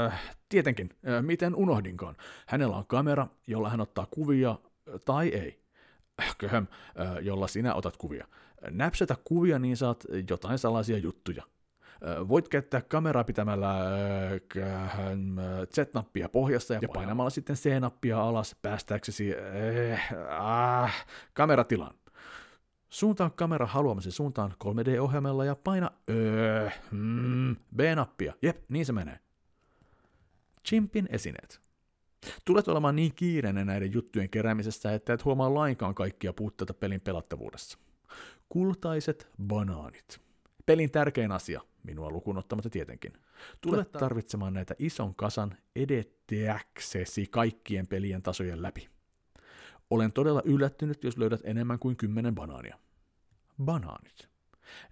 Äh, 0.06 0.20
tietenkin, 0.48 0.90
äh, 1.08 1.22
miten 1.22 1.54
unohdinkaan. 1.54 2.16
Hänellä 2.46 2.76
on 2.76 2.86
kamera, 2.86 3.26
jolla 3.46 3.70
hän 3.70 3.80
ottaa 3.80 4.06
kuvia, 4.10 4.58
tai 5.04 5.28
ei. 5.28 5.62
Köhöm, 6.38 6.66
äh, 7.00 7.16
jolla 7.20 7.46
sinä 7.46 7.74
otat 7.74 7.96
kuvia. 7.96 8.26
Näpsätä 8.70 9.16
kuvia, 9.24 9.58
niin 9.58 9.76
saat 9.76 10.04
jotain 10.28 10.58
salaisia 10.58 10.98
juttuja. 10.98 11.42
Voit 12.28 12.48
käyttää 12.48 12.80
kameraa 12.80 13.24
pitämällä 13.24 13.74
Z-nappia 15.74 16.28
pohjassa 16.28 16.74
ja 16.74 16.88
painamalla 16.94 17.30
sitten 17.30 17.56
C-nappia 17.56 18.22
alas 18.22 18.56
päästääksesi 18.62 19.34
äh, 19.34 20.14
äh, 20.82 21.06
kameratilaan. 21.32 21.94
Suuntaa 22.92 23.30
kamera 23.30 23.66
haluamasi 23.66 24.10
suuntaan 24.10 24.54
3D-ohjelmalla 24.64 25.44
ja 25.44 25.56
paina 25.56 25.90
öö, 26.10 26.70
mm, 26.90 27.56
B-nappia. 27.76 28.34
Jep, 28.42 28.56
niin 28.68 28.86
se 28.86 28.92
menee. 28.92 29.18
Chimpin 30.68 31.08
esineet. 31.10 31.60
Tulet 32.44 32.68
olemaan 32.68 32.96
niin 32.96 33.14
kiireinen 33.14 33.66
näiden 33.66 33.92
juttujen 33.92 34.30
keräämisessä, 34.30 34.94
että 34.94 35.12
et 35.12 35.24
huomaa 35.24 35.54
lainkaan 35.54 35.94
kaikkia 35.94 36.32
puutteita 36.32 36.74
pelin 36.74 37.00
pelattavuudessa. 37.00 37.78
Kultaiset 38.48 39.28
banaanit. 39.46 40.20
Pelin 40.66 40.90
tärkein 40.90 41.32
asia, 41.32 41.60
minua 41.82 42.10
lukuun 42.10 42.38
ottamatta 42.38 42.70
tietenkin. 42.70 43.12
Tulet 43.60 43.92
tarvitsemaan 43.92 44.54
näitä 44.54 44.74
ison 44.78 45.14
kasan 45.14 45.56
edetteäksesi 45.76 47.26
kaikkien 47.30 47.86
pelien 47.86 48.22
tasojen 48.22 48.62
läpi. 48.62 48.91
Olen 49.92 50.12
todella 50.12 50.42
yllättynyt, 50.44 51.04
jos 51.04 51.18
löydät 51.18 51.40
enemmän 51.44 51.78
kuin 51.78 51.96
kymmenen 51.96 52.34
banaania. 52.34 52.78
Banaanit. 53.64 54.28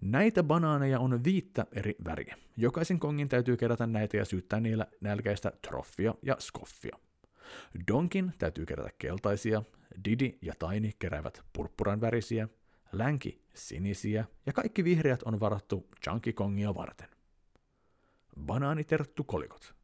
Näitä 0.01 0.43
banaaneja 0.43 1.01
on 1.01 1.25
viittä 1.25 1.67
eri 1.73 1.95
väriä. 2.05 2.37
Jokaisen 2.57 2.99
kongin 2.99 3.29
täytyy 3.29 3.57
kerätä 3.57 3.87
näitä 3.87 4.17
ja 4.17 4.25
syyttää 4.25 4.61
niillä 4.61 4.87
nälkäistä 5.01 5.53
troffia 5.69 6.15
ja 6.23 6.37
skoffia. 6.39 6.99
Donkin 7.89 8.33
täytyy 8.39 8.67
kerätä 8.67 8.91
keltaisia, 8.99 9.63
Didi 10.05 10.39
ja 10.43 10.55
Taini 10.59 10.93
keräävät 10.99 11.43
purppuran 11.53 12.01
värisiä, 12.01 12.49
Länki 12.93 13.43
sinisiä 13.55 14.25
ja 14.47 14.53
kaikki 14.53 14.85
vihreät 14.85 15.23
on 15.23 15.41
varattu 15.41 15.89
Chunky 16.05 16.33
Kongia 16.33 16.75
varten. 16.75 17.09
Banaaniterttu 18.41 19.25
kolikot. 19.25 19.75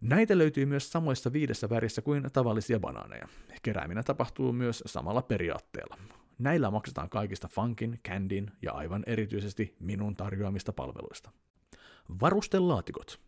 Näitä 0.00 0.38
löytyy 0.38 0.66
myös 0.66 0.92
samoissa 0.92 1.32
viidessä 1.32 1.68
värissä 1.68 2.02
kuin 2.02 2.22
tavallisia 2.32 2.80
banaaneja. 2.80 3.28
Kerääminen 3.64 4.04
tapahtuu 4.04 4.52
myös 4.52 4.82
samalla 4.86 5.22
periaatteella. 5.22 5.98
Näillä 6.38 6.70
maksetaan 6.70 7.10
kaikista 7.10 7.48
Funkin, 7.48 8.00
Candyn 8.08 8.52
ja 8.62 8.72
aivan 8.72 9.02
erityisesti 9.06 9.76
minun 9.80 10.16
tarjoamista 10.16 10.72
palveluista. 10.72 11.30
Varustelaatikot. 12.20 13.20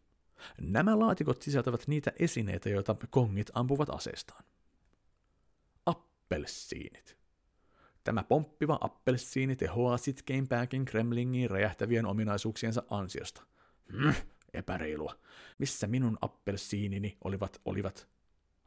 Nämä 0.60 0.98
laatikot 0.98 1.42
sisältävät 1.42 1.84
niitä 1.86 2.12
esineitä, 2.18 2.68
joita 2.68 2.96
kongit 3.10 3.50
ampuvat 3.54 3.90
aseestaan. 3.90 4.44
Appelsiinit. 5.86 7.16
Tämä 8.04 8.24
pomppiva 8.24 8.78
appelsiini 8.80 9.56
tehoaa 9.56 9.96
sitkeimpääkin 9.96 10.84
Kremlingin 10.84 11.50
räjähtävien 11.50 12.06
ominaisuuksiensa 12.06 12.82
ansiosta. 12.90 13.42
Hmm, 13.92 14.14
epäreilua. 14.54 15.14
Missä 15.58 15.86
minun 15.86 16.18
appelsiinini 16.20 17.16
olivat, 17.24 17.60
olivat? 17.64 18.08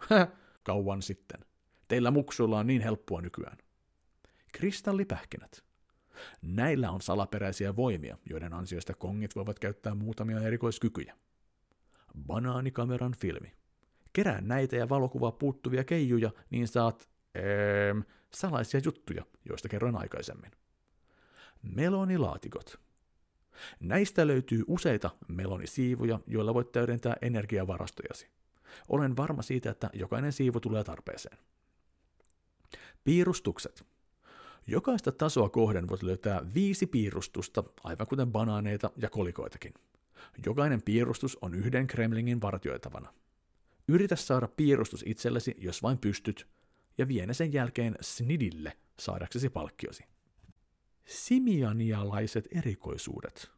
kauan 0.63 1.01
sitten. 1.01 1.48
Teillä 1.89 2.11
muksuilla 2.11 2.59
on 2.59 2.67
niin 2.67 2.81
helppoa 2.81 3.21
nykyään. 3.21 3.57
Kristallipähkinät. 4.51 5.63
Näillä 6.41 6.91
on 6.91 7.01
salaperäisiä 7.01 7.75
voimia, 7.75 8.17
joiden 8.29 8.53
ansiosta 8.53 8.93
kongit 8.93 9.35
voivat 9.35 9.59
käyttää 9.59 9.95
muutamia 9.95 10.39
erikoiskykyjä. 10.39 11.15
Banaanikameran 12.27 13.15
filmi. 13.21 13.55
Kerää 14.13 14.41
näitä 14.41 14.75
ja 14.75 14.89
valokuvaa 14.89 15.31
puuttuvia 15.31 15.83
keijuja, 15.83 16.31
niin 16.49 16.67
saat 16.67 17.09
ee, 17.35 17.95
salaisia 18.33 18.81
juttuja, 18.85 19.25
joista 19.49 19.69
kerroin 19.69 19.95
aikaisemmin. 19.95 20.51
Melonilaatikot. 21.61 22.79
Näistä 23.79 24.27
löytyy 24.27 24.63
useita 24.67 25.09
melonisiivuja, 25.27 26.19
joilla 26.27 26.53
voit 26.53 26.71
täydentää 26.71 27.15
energiavarastojasi. 27.21 28.29
Olen 28.89 29.17
varma 29.17 29.41
siitä, 29.41 29.69
että 29.71 29.89
jokainen 29.93 30.31
siivu 30.31 30.59
tulee 30.59 30.83
tarpeeseen. 30.83 31.37
Piirustukset. 33.03 33.85
Jokaista 34.67 35.11
tasoa 35.11 35.49
kohden 35.49 35.89
voit 35.89 36.03
löytää 36.03 36.41
viisi 36.53 36.85
piirustusta, 36.87 37.63
aivan 37.83 38.07
kuten 38.07 38.31
banaaneita 38.31 38.91
ja 38.97 39.09
kolikoitakin. 39.09 39.73
Jokainen 40.45 40.81
piirustus 40.81 41.37
on 41.41 41.55
yhden 41.55 41.87
Kremlingin 41.87 42.41
vartioitavana. 42.41 43.13
Yritä 43.87 44.15
saada 44.15 44.47
piirustus 44.47 45.03
itsellesi, 45.07 45.55
jos 45.57 45.83
vain 45.83 45.97
pystyt, 45.97 46.47
ja 46.97 47.07
vie 47.07 47.33
sen 47.33 47.53
jälkeen 47.53 47.95
Snidille 48.01 48.77
saadaksesi 48.99 49.49
palkkiosi. 49.49 50.03
Simianialaiset 51.05 52.47
erikoisuudet. 52.51 53.51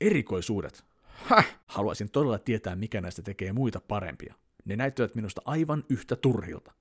Erikoisuudet? 0.00 0.84
Häh! 1.02 1.60
Haluaisin 1.66 2.10
todella 2.10 2.38
tietää, 2.38 2.76
mikä 2.76 3.00
näistä 3.00 3.22
tekee 3.22 3.52
muita 3.52 3.80
parempia. 3.80 4.34
Ne 4.64 4.76
näyttävät 4.76 5.14
minusta 5.14 5.42
aivan 5.44 5.84
yhtä 5.88 6.16
turhilta. 6.16 6.72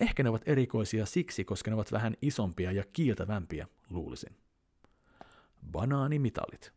Ehkä 0.00 0.22
ne 0.22 0.28
ovat 0.28 0.48
erikoisia 0.48 1.06
siksi, 1.06 1.44
koska 1.44 1.70
ne 1.70 1.74
ovat 1.74 1.92
vähän 1.92 2.16
isompia 2.22 2.72
ja 2.72 2.84
kiiltävämpiä, 2.92 3.66
luulisin. 3.90 4.36
Banaanimitalit. 5.72 6.72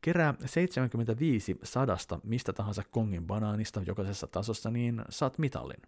Kerää 0.00 0.34
75 0.46 1.56
sadasta 1.62 2.20
mistä 2.24 2.52
tahansa 2.52 2.82
kongin 2.90 3.26
banaanista 3.26 3.82
jokaisessa 3.86 4.26
tasossa, 4.26 4.70
niin 4.70 5.02
saat 5.08 5.38
mitallin. 5.38 5.82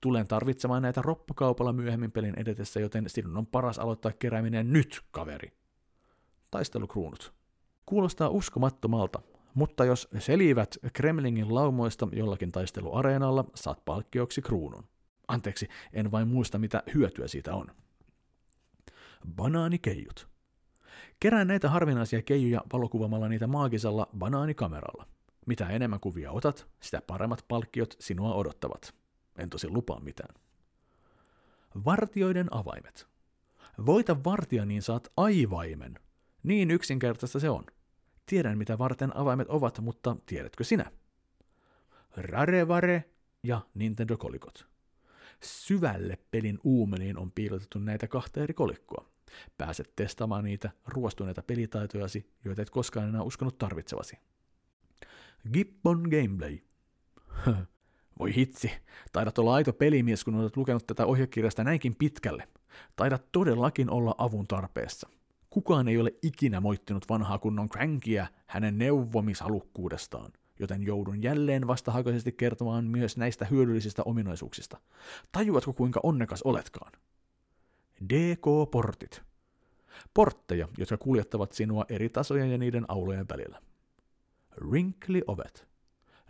Tulen 0.00 0.28
tarvitsemaan 0.28 0.82
näitä 0.82 1.02
roppukaupalla 1.02 1.72
myöhemmin 1.72 2.12
pelin 2.12 2.38
edetessä, 2.38 2.80
joten 2.80 3.04
sinun 3.06 3.36
on 3.36 3.46
paras 3.46 3.78
aloittaa 3.78 4.12
kerääminen 4.12 4.72
nyt, 4.72 5.00
kaveri. 5.10 5.52
Taistelukruunut. 6.50 7.32
Kuulostaa 7.86 8.28
uskomattomalta, 8.28 9.20
mutta 9.54 9.84
jos 9.84 10.08
selivät 10.18 10.78
Kremlingin 10.92 11.54
laumoista 11.54 12.08
jollakin 12.12 12.52
taisteluareenalla, 12.52 13.44
saat 13.54 13.84
palkkioksi 13.84 14.42
kruunun. 14.42 14.91
Anteeksi, 15.28 15.68
en 15.92 16.10
vain 16.10 16.28
muista 16.28 16.58
mitä 16.58 16.82
hyötyä 16.94 17.28
siitä 17.28 17.54
on. 17.54 17.66
Banaanikejut. 19.36 20.28
Kerään 21.20 21.46
näitä 21.46 21.70
harvinaisia 21.70 22.22
keijuja 22.22 22.62
valokuvamalla 22.72 23.28
niitä 23.28 23.46
maagisella 23.46 24.08
banaanikameralla. 24.18 25.06
Mitä 25.46 25.68
enemmän 25.68 26.00
kuvia 26.00 26.32
otat, 26.32 26.66
sitä 26.80 27.02
paremmat 27.06 27.44
palkkiot 27.48 27.96
sinua 28.00 28.34
odottavat. 28.34 28.94
En 29.38 29.50
tosi 29.50 29.68
lupaa 29.68 30.00
mitään. 30.00 30.34
Vartioiden 31.84 32.54
avaimet. 32.54 33.06
Voita 33.86 34.24
vartija, 34.24 34.64
niin 34.64 34.82
saat 34.82 35.08
aivaimen. 35.16 35.98
Niin 36.42 36.70
yksinkertaista 36.70 37.40
se 37.40 37.50
on. 37.50 37.64
Tiedän, 38.26 38.58
mitä 38.58 38.78
varten 38.78 39.16
avaimet 39.16 39.48
ovat, 39.48 39.80
mutta 39.80 40.16
tiedätkö 40.26 40.64
sinä? 40.64 40.92
Rarevare 42.16 43.04
ja 43.42 43.60
Nintendo-kolikot. 43.74 44.71
Syvälle 45.42 46.18
pelin 46.30 46.58
uumeniin 46.64 47.18
on 47.18 47.32
piilotettu 47.32 47.78
näitä 47.78 48.08
kahta 48.08 48.40
eri 48.40 48.54
kolikkoa. 48.54 49.06
Pääset 49.58 49.92
testaamaan 49.96 50.44
niitä 50.44 50.70
ruostuneita 50.86 51.42
pelitaitojasi, 51.42 52.30
joita 52.44 52.62
et 52.62 52.70
koskaan 52.70 53.08
enää 53.08 53.22
uskonut 53.22 53.58
tarvitsevasi. 53.58 54.16
Gibbon 55.52 56.00
Gameplay. 56.02 56.58
Voi 58.18 58.34
hitsi, 58.34 58.70
taidat 59.12 59.38
olla 59.38 59.54
aito 59.54 59.72
pelimies, 59.72 60.24
kun 60.24 60.34
olet 60.34 60.56
lukenut 60.56 60.86
tätä 60.86 61.06
ohjekirjasta 61.06 61.64
näinkin 61.64 61.94
pitkälle. 61.94 62.48
Taidat 62.96 63.32
todellakin 63.32 63.90
olla 63.90 64.14
avun 64.18 64.46
tarpeessa. 64.46 65.08
Kukaan 65.50 65.88
ei 65.88 65.98
ole 65.98 66.14
ikinä 66.22 66.60
moittinut 66.60 67.08
vanhaa 67.08 67.38
kunnon 67.38 67.68
Crankia 67.68 68.26
hänen 68.46 68.78
neuvomishalukkuudestaan, 68.78 70.32
joten 70.58 70.82
joudun 70.82 71.22
jälleen 71.22 71.66
vastahakoisesti 71.66 72.32
kertomaan 72.32 72.84
myös 72.84 73.16
näistä 73.16 73.44
hyödyllisistä 73.44 74.02
ominaisuuksista. 74.02 74.80
Tajuatko 75.32 75.72
kuinka 75.72 76.00
onnekas 76.02 76.42
oletkaan? 76.42 76.92
DK-portit. 78.08 79.22
Portteja, 80.14 80.68
jotka 80.78 80.96
kuljettavat 80.96 81.52
sinua 81.52 81.84
eri 81.88 82.08
tasojen 82.08 82.50
ja 82.50 82.58
niiden 82.58 82.84
aulojen 82.88 83.26
välillä. 83.28 83.62
Wrinkly-ovet. 84.60 85.66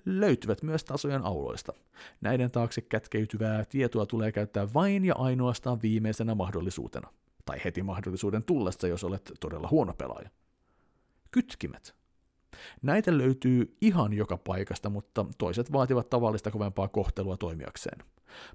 Löytyvät 0.05 0.63
myös 0.63 0.85
tasojen 0.85 1.25
auloista. 1.25 1.73
Näiden 2.21 2.51
taakse 2.51 2.81
kätkeytyvää 2.81 3.65
tietoa 3.65 4.07
tulee 4.07 4.33
käyttää 4.33 4.75
vain 4.75 5.05
ja 5.05 5.15
ainoastaan 5.15 5.83
viimeisenä 5.83 6.35
mahdollisuutena– 6.35 7.09
tai 7.45 7.61
heti 7.65 7.83
mahdollisuuden 7.83 8.43
tullessa, 8.43 8.89
jos 8.89 9.05
olet 9.05 9.33
todella 9.41 9.69
huono 9.69 9.95
pelaaja. 9.95 10.31
Kytkimet. 11.31 11.95
Näitä 12.83 13.19
löytyy 13.19 13.77
ihan 13.81 14.13
joka 14.13 14.37
paikasta, 14.37 14.91
mutta 14.91 15.27
toiset 15.39 15.73
vaativat 15.73 16.11
tavallista 16.11 16.51
kovempaa 16.51 16.89
kohtelua 16.89 17.37
toimijakseen. 17.37 17.99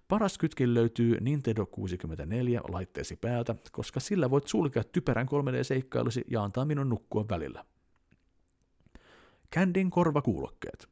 Paras 0.07 0.37
kytkin 0.37 0.73
löytyy 0.73 1.17
Nintendo 1.19 1.65
64 1.65 2.61
laitteesi 2.67 3.15
päältä, 3.15 3.55
koska 3.71 3.99
sillä 3.99 4.29
voit 4.29 4.47
sulkea 4.47 4.83
typerän 4.83 5.27
3D-seikkailusi 5.27 6.23
ja 6.27 6.43
antaa 6.43 6.65
minun 6.65 6.89
nukkua 6.89 7.25
välillä. 7.29 7.65
Candin 9.55 9.89
korvakuulokkeet. 9.89 10.89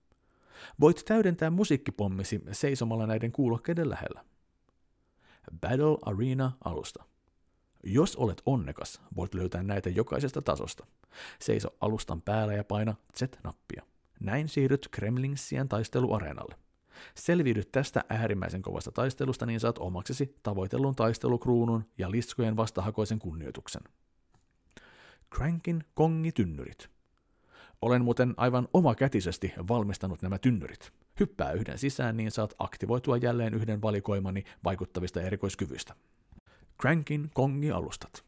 Voit 0.79 1.01
täydentää 1.05 1.49
musiikkipommisi 1.49 2.41
seisomalla 2.51 3.07
näiden 3.07 3.31
kuulokkeiden 3.31 3.89
lähellä. 3.89 4.25
Battle 5.61 5.97
Arena-alusta. 6.01 7.03
Jos 7.87 8.15
olet 8.15 8.41
onnekas, 8.45 9.01
voit 9.15 9.33
löytää 9.33 9.63
näitä 9.63 9.89
jokaisesta 9.89 10.41
tasosta. 10.41 10.85
Seiso 11.39 11.69
alustan 11.81 12.21
päällä 12.21 12.53
ja 12.53 12.63
paina 12.63 12.95
Z-nappia. 13.17 13.83
Näin 14.19 14.49
siirryt 14.49 14.87
Kremlinsien 14.91 15.69
taisteluareenalle. 15.69 16.55
Selviydyt 17.15 17.71
tästä 17.71 18.03
äärimmäisen 18.09 18.61
kovasta 18.61 18.91
taistelusta, 18.91 19.45
niin 19.45 19.59
saat 19.59 19.77
omaksesi 19.77 20.35
tavoitellun 20.43 20.95
taistelukruunun 20.95 21.85
ja 21.97 22.11
liskojen 22.11 22.57
vastahakoisen 22.57 23.19
kunnioituksen. 23.19 23.81
Crankin 25.35 25.83
kongitynnyrit. 25.93 26.89
Olen 27.81 28.03
muuten 28.03 28.33
aivan 28.37 28.67
omakätisesti 28.73 29.53
valmistanut 29.67 30.21
nämä 30.21 30.37
tynnyrit. 30.37 30.91
Hyppää 31.19 31.51
yhden 31.51 31.77
sisään, 31.77 32.17
niin 32.17 32.31
saat 32.31 32.55
aktivoitua 32.59 33.17
jälleen 33.17 33.53
yhden 33.53 33.81
valikoimani 33.81 34.43
vaikuttavista 34.63 35.21
erikoiskyvyistä. 35.21 35.95
Crankin 36.81 37.29
kongi-alustat. 37.33 38.25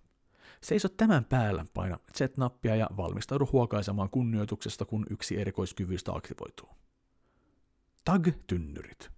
Seiso 0.62 0.89
tämän 0.89 1.25
päällä, 1.25 1.65
paina 1.73 1.99
Z-nappia 2.17 2.75
ja 2.75 2.89
valmistaudu 2.97 3.49
huokaisemaan 3.51 4.10
kunnioituksesta, 4.10 4.86
kun 4.86 5.05
yksi 5.10 5.41
erikoiskyvyistä 5.41 6.13
aktivoituu. 6.13 6.69
Tag-tynnyrit. 8.05 9.10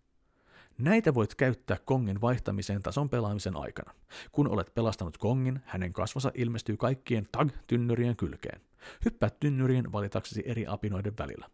Näitä 0.77 1.13
voit 1.13 1.35
käyttää 1.35 1.77
kongin 1.85 2.21
vaihtamiseen 2.21 2.83
tason 2.83 3.09
pelaamisen 3.09 3.57
aikana. 3.57 3.93
Kun 4.31 4.47
olet 4.47 4.73
pelastanut 4.73 5.17
kongin, 5.17 5.59
hänen 5.65 5.93
kasvonsa 5.93 6.31
ilmestyy 6.33 6.77
kaikkien 6.77 7.27
tag-tynnyrien 7.31 8.15
kylkeen. 8.15 8.61
Hyppää 9.05 9.29
tynnyriin 9.39 9.91
valitaksesi 9.91 10.43
eri 10.45 10.67
apinoiden 10.67 11.13
välillä. 11.19 11.49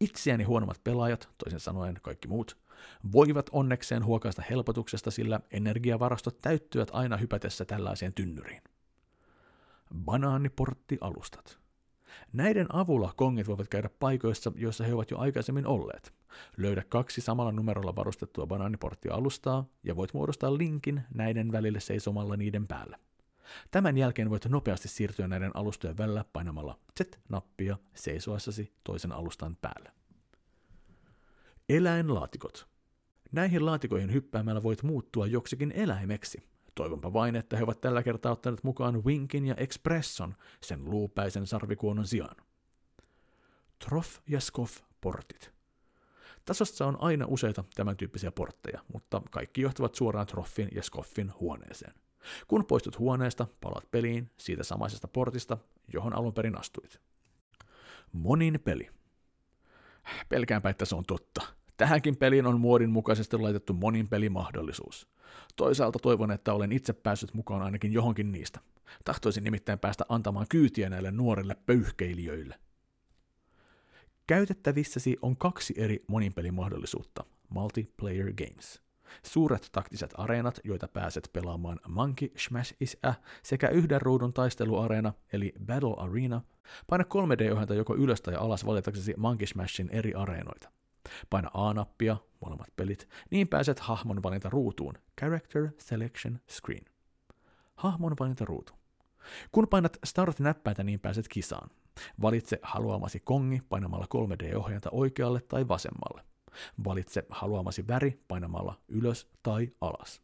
Itseäni 0.00 0.44
huonommat 0.44 0.84
pelaajat, 0.84 1.28
toisin 1.44 1.60
sanoen 1.60 1.98
kaikki 2.02 2.28
muut, 2.28 2.56
voivat 3.12 3.50
onnekseen 3.52 4.04
huokaista 4.04 4.42
helpotuksesta, 4.50 5.10
sillä 5.10 5.40
energiavarastot 5.50 6.38
täyttyvät 6.38 6.88
aina 6.92 7.16
hypätessä 7.16 7.64
tällaiseen 7.64 8.12
tynnyriin. 8.12 8.62
Banaaniportti-alustat. 10.04 11.58
Näiden 12.32 12.66
avulla 12.72 13.12
kongit 13.16 13.48
voivat 13.48 13.68
käydä 13.68 13.90
paikoissa, 14.00 14.52
joissa 14.56 14.84
he 14.84 14.94
ovat 14.94 15.10
jo 15.10 15.18
aikaisemmin 15.18 15.66
olleet. 15.66 16.14
Löydä 16.56 16.82
kaksi 16.88 17.20
samalla 17.20 17.52
numerolla 17.52 17.96
varustettua 17.96 18.46
banaaniportti-alustaa 18.46 19.64
ja 19.84 19.96
voit 19.96 20.14
muodostaa 20.14 20.58
linkin 20.58 21.02
näiden 21.14 21.52
välille 21.52 21.80
seisomalla 21.80 22.36
niiden 22.36 22.66
päällä. 22.66 22.98
Tämän 23.70 23.98
jälkeen 23.98 24.30
voit 24.30 24.46
nopeasti 24.46 24.88
siirtyä 24.88 25.28
näiden 25.28 25.56
alustojen 25.56 25.98
välillä 25.98 26.24
painamalla 26.32 26.78
Z-nappia 26.98 27.76
seisoessasi 27.94 28.72
toisen 28.84 29.12
alustan 29.12 29.56
päällä. 29.56 29.92
Eläinlaatikot. 31.68 32.71
Näihin 33.32 33.66
laatikoihin 33.66 34.12
hyppäämällä 34.12 34.62
voit 34.62 34.82
muuttua 34.82 35.26
joksikin 35.26 35.72
eläimeksi. 35.72 36.42
Toivonpa 36.74 37.12
vain, 37.12 37.36
että 37.36 37.56
he 37.56 37.62
ovat 37.62 37.80
tällä 37.80 38.02
kertaa 38.02 38.32
ottaneet 38.32 38.64
mukaan 38.64 39.04
Winkin 39.04 39.46
ja 39.46 39.54
Expresson 39.54 40.34
sen 40.60 40.84
luupäisen 40.84 41.46
sarvikuonon 41.46 42.06
sijaan. 42.06 42.36
Troff 43.78 44.18
ja 44.28 44.40
Skoff 44.40 44.80
portit. 45.00 45.52
Tasossa 46.44 46.86
on 46.86 46.96
aina 47.00 47.26
useita 47.28 47.64
tämän 47.74 47.96
tyyppisiä 47.96 48.32
portteja, 48.32 48.84
mutta 48.92 49.22
kaikki 49.30 49.60
johtavat 49.60 49.94
suoraan 49.94 50.26
Troffin 50.26 50.68
ja 50.74 50.82
Skoffin 50.82 51.32
huoneeseen. 51.40 51.94
Kun 52.48 52.66
poistut 52.66 52.98
huoneesta, 52.98 53.46
palat 53.60 53.90
peliin 53.90 54.30
siitä 54.36 54.64
samaisesta 54.64 55.08
portista, 55.08 55.58
johon 55.92 56.16
alun 56.16 56.34
perin 56.34 56.58
astuit. 56.58 57.00
Monin 58.12 58.60
peli. 58.64 58.90
Pelkäänpä, 60.28 60.70
että 60.70 60.84
se 60.84 60.94
on 60.94 61.04
totta. 61.04 61.42
Tähänkin 61.82 62.16
peliin 62.16 62.46
on 62.46 62.60
muodin 62.60 62.90
mukaisesti 62.90 63.36
laitettu 63.38 63.72
monin 63.72 64.08
pelimahdollisuus. 64.08 65.08
Toisaalta 65.56 65.98
toivon, 65.98 66.30
että 66.30 66.54
olen 66.54 66.72
itse 66.72 66.92
päässyt 66.92 67.34
mukaan 67.34 67.62
ainakin 67.62 67.92
johonkin 67.92 68.32
niistä. 68.32 68.60
Tahtoisin 69.04 69.44
nimittäin 69.44 69.78
päästä 69.78 70.04
antamaan 70.08 70.46
kyytiä 70.48 70.90
näille 70.90 71.10
nuorille 71.10 71.56
pöyhkeilijöille. 71.66 72.54
Käytettävissäsi 74.26 75.16
on 75.22 75.36
kaksi 75.36 75.74
eri 75.76 76.04
moninpelimahdollisuutta, 76.08 77.24
multiplayer 77.48 78.32
games. 78.32 78.82
Suuret 79.22 79.68
taktiset 79.72 80.10
areenat, 80.14 80.60
joita 80.64 80.88
pääset 80.88 81.30
pelaamaan 81.32 81.80
Monkey 81.88 82.30
Smash 82.36 82.74
is 82.80 82.96
a, 83.02 83.12
sekä 83.42 83.68
yhden 83.68 84.02
ruudun 84.02 84.32
taisteluareena, 84.32 85.12
eli 85.32 85.52
Battle 85.66 85.94
Arena. 85.96 86.40
Paina 86.86 87.04
3D-ohjelta 87.04 87.74
joko 87.74 87.96
ylös 87.96 88.20
tai 88.20 88.34
alas 88.34 88.66
valitaksesi 88.66 89.14
Monkey 89.16 89.46
Smashin 89.46 89.88
eri 89.92 90.14
areenoita. 90.14 90.81
Paina 91.30 91.50
A-nappia, 91.54 92.16
molemmat 92.40 92.68
pelit, 92.76 93.08
niin 93.30 93.48
pääset 93.48 93.80
hahmon 93.80 94.22
valinta 94.22 94.50
ruutuun, 94.50 94.94
Character 95.20 95.68
Selection 95.78 96.38
Screen. 96.50 96.84
Hahmon 97.74 98.16
valinta 98.20 98.44
ruutu. 98.44 98.72
Kun 99.52 99.68
painat 99.68 99.96
Start-näppäintä, 100.04 100.82
niin 100.82 101.00
pääset 101.00 101.28
kisaan. 101.28 101.70
Valitse 102.22 102.58
haluamasi 102.62 103.20
kongi 103.20 103.62
painamalla 103.68 104.06
3D-ohjainta 104.14 104.90
oikealle 104.92 105.40
tai 105.40 105.68
vasemmalle. 105.68 106.22
Valitse 106.84 107.24
haluamasi 107.30 107.88
väri 107.88 108.20
painamalla 108.28 108.80
ylös 108.88 109.28
tai 109.42 109.72
alas. 109.80 110.22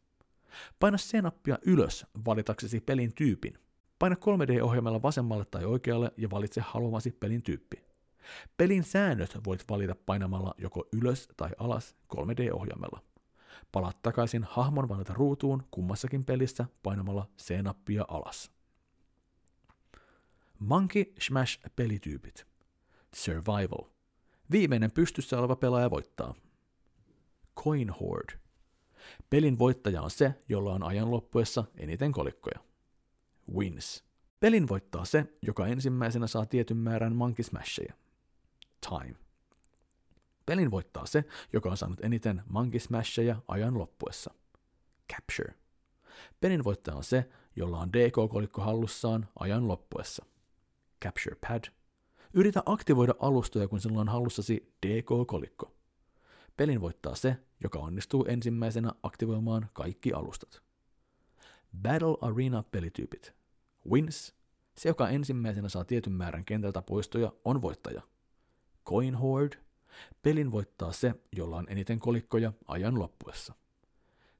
Paina 0.79 0.97
C-nappia 0.97 1.57
ylös 1.65 2.05
valitaksesi 2.25 2.79
pelin 2.81 3.13
tyypin. 3.13 3.57
Paina 3.99 4.15
3D-ohjelmalla 4.15 5.01
vasemmalle 5.01 5.45
tai 5.45 5.65
oikealle 5.65 6.11
ja 6.17 6.29
valitse 6.29 6.61
haluamasi 6.61 7.11
pelin 7.11 7.43
tyyppi. 7.43 7.88
Pelin 8.57 8.83
säännöt 8.83 9.37
voit 9.45 9.63
valita 9.69 9.95
painamalla 10.05 10.53
joko 10.57 10.87
ylös 10.93 11.27
tai 11.37 11.49
alas 11.57 11.95
3D-ohjelmalla. 12.15 12.99
Palaa 13.71 13.93
takaisin 14.03 14.43
hahmon 14.43 14.89
valita 14.89 15.13
ruutuun 15.13 15.63
kummassakin 15.71 16.25
pelissä 16.25 16.65
painamalla 16.83 17.29
C-nappia 17.41 18.05
alas. 18.07 18.51
Monkey 20.59 21.05
Smash 21.19 21.59
pelityypit. 21.75 22.47
Survival. 23.15 23.89
Viimeinen 24.51 24.91
pystyssä 24.91 25.39
oleva 25.39 25.55
pelaaja 25.55 25.89
voittaa. 25.89 26.35
Coin 27.57 27.89
Horde. 27.89 28.39
Pelin 29.29 29.59
voittaja 29.59 30.01
on 30.01 30.11
se, 30.11 30.33
jolla 30.49 30.73
on 30.73 30.83
ajan 30.83 31.11
loppuessa 31.11 31.63
eniten 31.77 32.11
kolikkoja. 32.11 32.59
Wins. 33.55 34.03
Pelin 34.39 34.67
voittaa 34.67 35.05
se, 35.05 35.25
joka 35.41 35.67
ensimmäisenä 35.67 36.27
saa 36.27 36.45
tietyn 36.45 36.77
määrän 36.77 37.15
Monkey 37.15 37.43
Smashia. 37.43 37.93
Time. 38.89 39.15
Pelin 40.45 40.71
voittaa 40.71 41.05
se, 41.05 41.23
joka 41.53 41.69
on 41.69 41.77
saanut 41.77 41.99
eniten 42.03 42.41
Monkey 42.49 42.79
Smashia 42.79 43.35
ajan 43.47 43.77
loppuessa. 43.77 44.33
Capture. 45.13 45.53
Pelin 46.41 46.63
voittaja 46.63 46.97
on 46.97 47.03
se, 47.03 47.29
jolla 47.55 47.79
on 47.79 47.93
DK-kolikko 47.93 48.61
hallussaan 48.61 49.27
ajan 49.39 49.67
loppuessa. 49.67 50.25
Capture 51.03 51.35
Pad. 51.47 51.63
Yritä 52.33 52.63
aktivoida 52.65 53.13
alustoja, 53.19 53.67
kun 53.67 53.79
sinulla 53.79 54.01
on 54.01 54.09
hallussasi 54.09 54.73
DK-kolikko. 54.85 55.71
Pelin 56.57 56.81
voittaa 56.81 57.15
se, 57.15 57.37
joka 57.63 57.79
onnistuu 57.79 58.25
ensimmäisenä 58.25 58.91
aktivoimaan 59.03 59.69
kaikki 59.73 60.13
alustat. 60.13 60.61
Battle 61.81 62.17
Arena-pelityypit. 62.21 63.33
Wins. 63.91 64.35
Se, 64.77 64.89
joka 64.89 65.09
ensimmäisenä 65.09 65.69
saa 65.69 65.85
tietyn 65.85 66.13
määrän 66.13 66.45
kentältä 66.45 66.81
poistoja, 66.81 67.33
on 67.45 67.61
voittaja. 67.61 68.01
Coin 68.89 69.15
Horde. 69.15 69.57
Pelin 70.21 70.51
voittaa 70.51 70.91
se, 70.91 71.13
jolla 71.35 71.57
on 71.57 71.65
eniten 71.69 71.99
kolikkoja 71.99 72.53
ajan 72.67 72.99
loppuessa. 72.99 73.53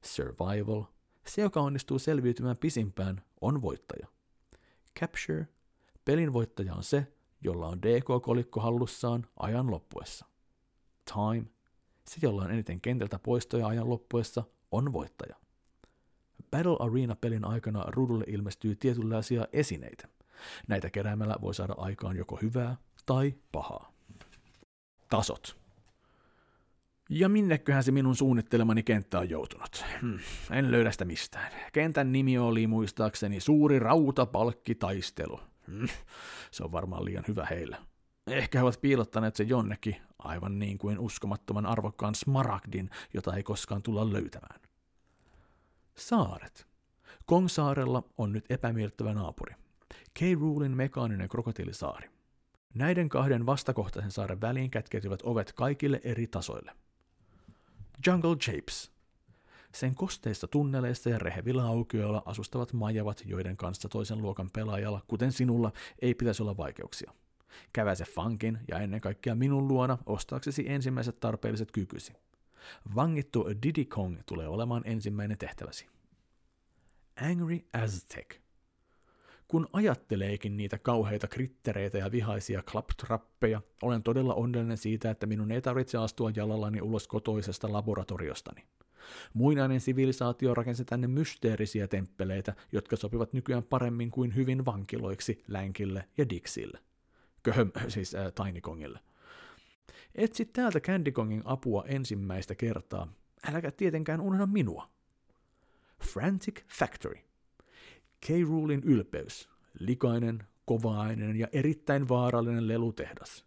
Survival. 0.02 0.84
Se, 1.26 1.42
joka 1.42 1.60
onnistuu 1.60 1.98
selviytymään 1.98 2.56
pisimpään, 2.56 3.22
on 3.40 3.62
voittaja. 3.62 4.06
Capture. 5.00 5.48
Pelin 6.04 6.32
voittaja 6.32 6.74
on 6.74 6.84
se, 6.84 7.12
jolla 7.40 7.66
on 7.66 7.82
DK-kolikko 7.82 8.60
hallussaan 8.60 9.26
ajan 9.38 9.70
loppuessa. 9.70 10.26
Time. 11.14 11.46
Se, 12.08 12.18
jolla 12.22 12.42
on 12.42 12.50
eniten 12.50 12.80
kentältä 12.80 13.18
poistoja 13.18 13.66
ajan 13.66 13.90
loppuessa, 13.90 14.44
on 14.70 14.92
voittaja. 14.92 15.36
Battle 16.50 16.76
Arena-pelin 16.78 17.44
aikana 17.44 17.84
ruudulle 17.86 18.24
ilmestyy 18.26 18.76
tietynlaisia 18.76 19.48
esineitä. 19.52 20.08
Näitä 20.68 20.90
keräämällä 20.90 21.36
voi 21.40 21.54
saada 21.54 21.74
aikaan 21.76 22.16
joko 22.16 22.36
hyvää 22.42 22.76
tai 23.06 23.34
pahaa. 23.52 23.99
Tasot. 25.10 25.60
Ja 27.10 27.28
minneköhän 27.28 27.84
se 27.84 27.92
minun 27.92 28.16
suunnittelemani 28.16 28.82
kenttä 28.82 29.18
on 29.18 29.30
joutunut? 29.30 29.84
Hmm, 30.00 30.18
en 30.50 30.70
löydä 30.70 30.90
sitä 30.90 31.04
mistään. 31.04 31.52
Kentän 31.72 32.12
nimi 32.12 32.38
oli 32.38 32.66
muistaakseni 32.66 33.40
Suuri 33.40 33.78
rautapalkkitaistelu. 33.78 35.40
Hmm, 35.66 35.88
se 36.50 36.64
on 36.64 36.72
varmaan 36.72 37.04
liian 37.04 37.24
hyvä 37.28 37.46
heillä. 37.50 37.76
Ehkä 38.26 38.58
he 38.58 38.62
ovat 38.62 38.80
piilottaneet 38.80 39.36
se 39.36 39.44
jonnekin, 39.44 39.96
aivan 40.18 40.58
niin 40.58 40.78
kuin 40.78 40.98
uskomattoman 40.98 41.66
arvokkaan 41.66 42.14
smaragdin, 42.14 42.90
jota 43.14 43.36
ei 43.36 43.42
koskaan 43.42 43.82
tulla 43.82 44.12
löytämään. 44.12 44.60
Saaret. 45.96 46.66
Kongsaarella 47.26 48.02
on 48.18 48.32
nyt 48.32 48.44
epämiellyttävä 48.50 49.14
naapuri. 49.14 49.54
K-Rulin 50.14 50.76
mekaaninen 50.76 51.28
krokotiilisaari. 51.28 52.19
Näiden 52.74 53.08
kahden 53.08 53.46
vastakohtaisen 53.46 54.10
saaren 54.10 54.40
väliin 54.40 54.70
kätkeytyvät 54.70 55.20
ovet 55.22 55.52
kaikille 55.52 56.00
eri 56.04 56.26
tasoille. 56.26 56.72
Jungle 58.06 58.36
Japes. 58.46 58.90
Sen 59.72 59.94
kosteissa 59.94 60.46
tunneleissa 60.46 61.10
ja 61.10 61.18
rehevillä 61.18 61.64
aukioilla 61.64 62.22
asustavat 62.26 62.72
majavat, 62.72 63.22
joiden 63.26 63.56
kanssa 63.56 63.88
toisen 63.88 64.22
luokan 64.22 64.50
pelaajalla, 64.52 65.04
kuten 65.08 65.32
sinulla, 65.32 65.72
ei 66.02 66.14
pitäisi 66.14 66.42
olla 66.42 66.56
vaikeuksia. 66.56 67.12
Käväse 67.72 68.04
fankin 68.04 68.58
ja 68.68 68.78
ennen 68.78 69.00
kaikkea 69.00 69.34
minun 69.34 69.68
luona 69.68 69.98
ostaaksesi 70.06 70.68
ensimmäiset 70.68 71.20
tarpeelliset 71.20 71.72
kykysi. 71.72 72.12
Vangittu 72.94 73.46
Diddy 73.62 73.84
Kong 73.84 74.18
tulee 74.26 74.48
olemaan 74.48 74.82
ensimmäinen 74.84 75.38
tehtäväsi. 75.38 75.86
Angry 77.30 77.60
Aztec. 77.72 78.39
Kun 79.50 79.68
ajatteleekin 79.72 80.56
niitä 80.56 80.78
kauheita 80.78 81.28
krittereitä 81.28 81.98
ja 81.98 82.12
vihaisia 82.12 82.62
klaptrappeja, 82.62 83.62
olen 83.82 84.02
todella 84.02 84.34
onnellinen 84.34 84.76
siitä, 84.76 85.10
että 85.10 85.26
minun 85.26 85.52
ei 85.52 85.62
tarvitse 85.62 85.98
astua 85.98 86.30
jalallani 86.36 86.80
ulos 86.80 87.08
kotoisesta 87.08 87.72
laboratoriostani. 87.72 88.64
Muinainen 89.34 89.80
sivilisaatio 89.80 90.54
rakensi 90.54 90.84
tänne 90.84 91.06
mysteerisiä 91.06 91.88
temppeleitä, 91.88 92.54
jotka 92.72 92.96
sopivat 92.96 93.32
nykyään 93.32 93.62
paremmin 93.62 94.10
kuin 94.10 94.34
hyvin 94.36 94.64
vankiloiksi 94.64 95.44
Länkille 95.48 96.08
ja 96.18 96.28
Dixille. 96.28 96.78
Köhöm, 97.42 97.72
siis 97.88 98.14
äh, 98.14 98.32
Tiny 98.44 98.60
Kongille. 98.60 99.00
Etsi 100.14 100.44
täältä 100.44 100.80
Candy 100.80 101.12
Kongin 101.12 101.42
apua 101.44 101.84
ensimmäistä 101.86 102.54
kertaa. 102.54 103.12
Äläkä 103.48 103.70
tietenkään 103.70 104.20
unohda 104.20 104.46
minua. 104.46 104.90
Frantic 106.02 106.62
Factory. 106.78 107.29
K-Rulin 108.26 108.82
ylpeys. 108.84 109.48
Likainen, 109.78 110.42
kovaainen 110.64 111.36
ja 111.36 111.48
erittäin 111.52 112.08
vaarallinen 112.08 112.68
lelutehdas. 112.68 113.44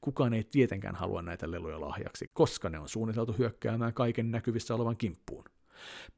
Kukaan 0.00 0.34
ei 0.34 0.44
tietenkään 0.44 0.94
halua 0.94 1.22
näitä 1.22 1.50
leluja 1.50 1.80
lahjaksi, 1.80 2.30
koska 2.32 2.68
ne 2.68 2.78
on 2.78 2.88
suunniteltu 2.88 3.32
hyökkäämään 3.32 3.94
kaiken 3.94 4.30
näkyvissä 4.30 4.74
olevan 4.74 4.96
kimppuun. 4.96 5.44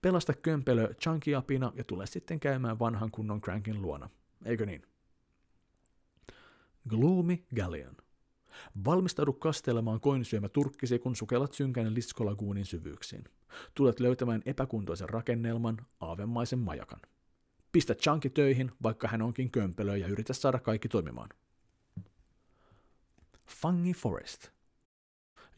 Pelasta 0.02 0.32
kömpelö 0.34 0.88
Chunky-apina 0.88 1.72
ja 1.74 1.84
tule 1.84 2.06
sitten 2.06 2.40
käymään 2.40 2.78
vanhan 2.78 3.10
kunnon 3.10 3.40
Crankin 3.40 3.82
luona. 3.82 4.10
Eikö 4.44 4.66
niin? 4.66 4.82
Gloomy 6.88 7.38
Galleon. 7.56 7.96
Valmistaudu 8.84 9.32
kastelemaan 9.32 10.00
koinsyömä 10.00 10.48
turkkisi, 10.48 10.98
kun 10.98 11.16
sukellat 11.16 11.52
synkän 11.52 11.94
liskolaguunin 11.94 12.64
syvyyksiin. 12.64 13.24
Tulet 13.74 14.00
löytämään 14.00 14.42
epäkuntoisen 14.46 15.08
rakennelman, 15.08 15.76
aavemaisen 16.00 16.58
majakan. 16.58 17.00
Pistä 17.76 17.94
Chunky 17.94 18.30
töihin, 18.30 18.72
vaikka 18.82 19.08
hän 19.08 19.22
onkin 19.22 19.50
kömpelö 19.50 19.96
ja 19.96 20.06
yritä 20.06 20.32
saada 20.32 20.58
kaikki 20.58 20.88
toimimaan. 20.88 21.28
Fungi 23.46 23.92
Forest. 23.92 24.48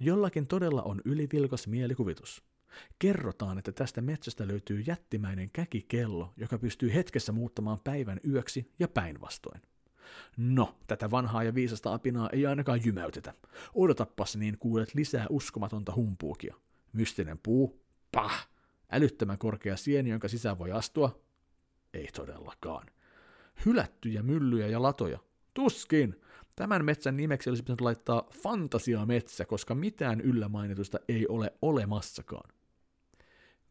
Jollakin 0.01 0.47
todella 0.47 0.83
on 0.83 1.01
ylivilkas 1.05 1.67
mielikuvitus. 1.67 2.43
Kerrotaan, 2.99 3.59
että 3.59 3.73
tästä 3.73 4.01
metsästä 4.01 4.49
löytyy 4.49 4.81
jättimäinen 4.81 5.51
käkikello, 5.53 6.33
joka 6.37 6.59
pystyy 6.59 6.95
hetkessä 6.95 7.33
muuttamaan 7.33 7.79
päivän 7.85 8.21
yöksi 8.29 8.73
ja 8.79 8.89
päinvastoin. 8.89 9.63
No, 10.37 10.79
tätä 10.87 11.11
vanhaa 11.11 11.43
ja 11.43 11.55
viisasta 11.55 11.95
apinaa 11.95 12.31
ei 12.31 12.47
ainakaan 12.47 12.85
jymäytetä. 12.85 13.35
Odotappas 13.75 14.37
niin 14.37 14.59
kuulet 14.59 14.95
lisää 14.95 15.27
uskomatonta 15.31 15.95
humpuukia. 15.95 16.55
Mystinen 16.93 17.39
puu, 17.43 17.83
pah! 18.13 18.49
Älyttömän 18.93 19.39
korkea 19.39 19.77
sieni, 19.77 20.11
jonka 20.11 20.29
sisään 20.29 20.59
voi 20.59 20.73
astua? 20.73 21.28
Ei 21.95 22.09
todellakaan. 22.17 22.87
Hylättyjä 23.67 24.23
myllyjä 24.23 24.67
ja 24.67 24.83
latoja? 24.83 25.19
Tuskin! 25.55 26.21
Tämän 26.57 26.85
metsän 26.85 27.17
nimeksi 27.17 27.51
olisi 27.51 27.63
pitänyt 27.63 27.81
laittaa 27.81 28.29
fantasiametsä, 28.43 29.45
koska 29.45 29.75
mitään 29.75 30.21
yllämainitusta 30.21 30.99
ei 31.09 31.27
ole 31.29 31.53
olemassakaan. 31.63 32.51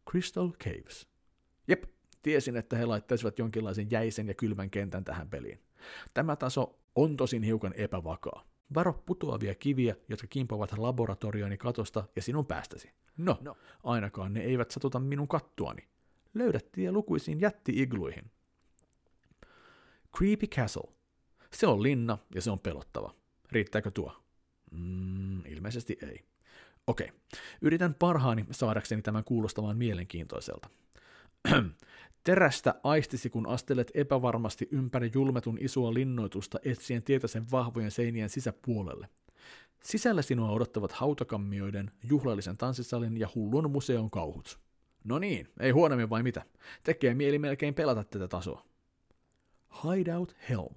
Crystal 0.10 0.52
Caves. 0.52 1.08
Jep, 1.68 1.84
tiesin, 2.22 2.58
että 2.58 2.78
he 2.78 2.86
laittaisivat 2.86 3.40
jonkinlaisen 3.40 3.92
jäisen 3.92 4.28
ja 4.28 4.34
kylmän 4.34 4.70
kentän 4.70 5.04
tähän 5.04 5.30
peliin. 5.30 5.60
Tämä 6.14 6.36
taso 6.36 6.80
on 6.96 7.18
tosin 7.18 7.44
hiukan 7.44 7.74
epävakaa. 7.78 8.48
Varo 8.76 8.94
putoavia 8.94 9.56
kiviä, 9.56 9.96
jotka 10.10 10.28
kimpovat 10.28 10.78
laboratorioni 10.78 11.58
katosta 11.58 12.04
ja 12.16 12.22
sinun 12.22 12.46
päästäsi. 12.46 12.92
No, 13.18 13.38
no, 13.42 13.58
ainakaan 13.84 14.34
ne 14.34 14.40
eivät 14.40 14.72
satuta 14.72 15.00
minun 15.00 15.28
kattuani. 15.28 15.88
Löydät 16.38 16.72
tie 16.72 16.92
lukuisiin 16.92 17.40
jätti-igluihin. 17.40 18.32
Creepy 20.18 20.48
Castle. 20.48 20.92
Se 21.54 21.68
on 21.68 21.84
linna 21.84 22.18
ja 22.36 22.42
se 22.42 22.52
on 22.52 22.60
pelottava. 22.60 23.16
Riittääkö 23.52 23.92
tuo? 23.92 24.24
Mm, 24.72 25.46
ilmeisesti 25.46 25.98
ei. 26.02 26.26
Okei, 26.88 27.12
yritän 27.62 27.94
parhaani 27.94 28.46
saadakseni 28.52 29.02
tämän 29.02 29.24
kuulostamaan 29.24 29.78
mielenkiintoiselta. 29.78 30.70
Terästä 32.24 32.76
aistisi, 32.84 33.30
kun 33.30 33.48
astelet 33.48 33.92
epävarmasti 33.94 34.68
ympäri 34.72 35.12
julmetun 35.14 35.58
isoa 35.62 35.94
linnoitusta 35.94 36.60
etsien 36.66 37.04
tietä 37.04 37.28
sen 37.28 37.52
vahvojen 37.52 37.92
seinien 37.92 38.30
sisäpuolelle. 38.30 39.10
Sisällä 39.84 40.22
sinua 40.22 40.52
odottavat 40.52 40.92
hautakammioiden, 40.92 41.92
juhlallisen 42.04 42.58
tanssisalin 42.58 43.18
ja 43.18 43.30
hullun 43.36 43.72
museon 43.72 44.12
kauhut. 44.12 44.67
No 45.08 45.20
niin, 45.20 45.48
ei 45.60 45.72
huonommin 45.72 46.10
vai 46.10 46.24
mitä? 46.24 46.42
Tekee 46.84 47.14
mieli 47.14 47.40
melkein 47.40 47.74
pelata 47.74 48.04
tätä 48.04 48.28
tasoa. 48.28 48.66
Hideout 49.84 50.36
Helm. 50.50 50.76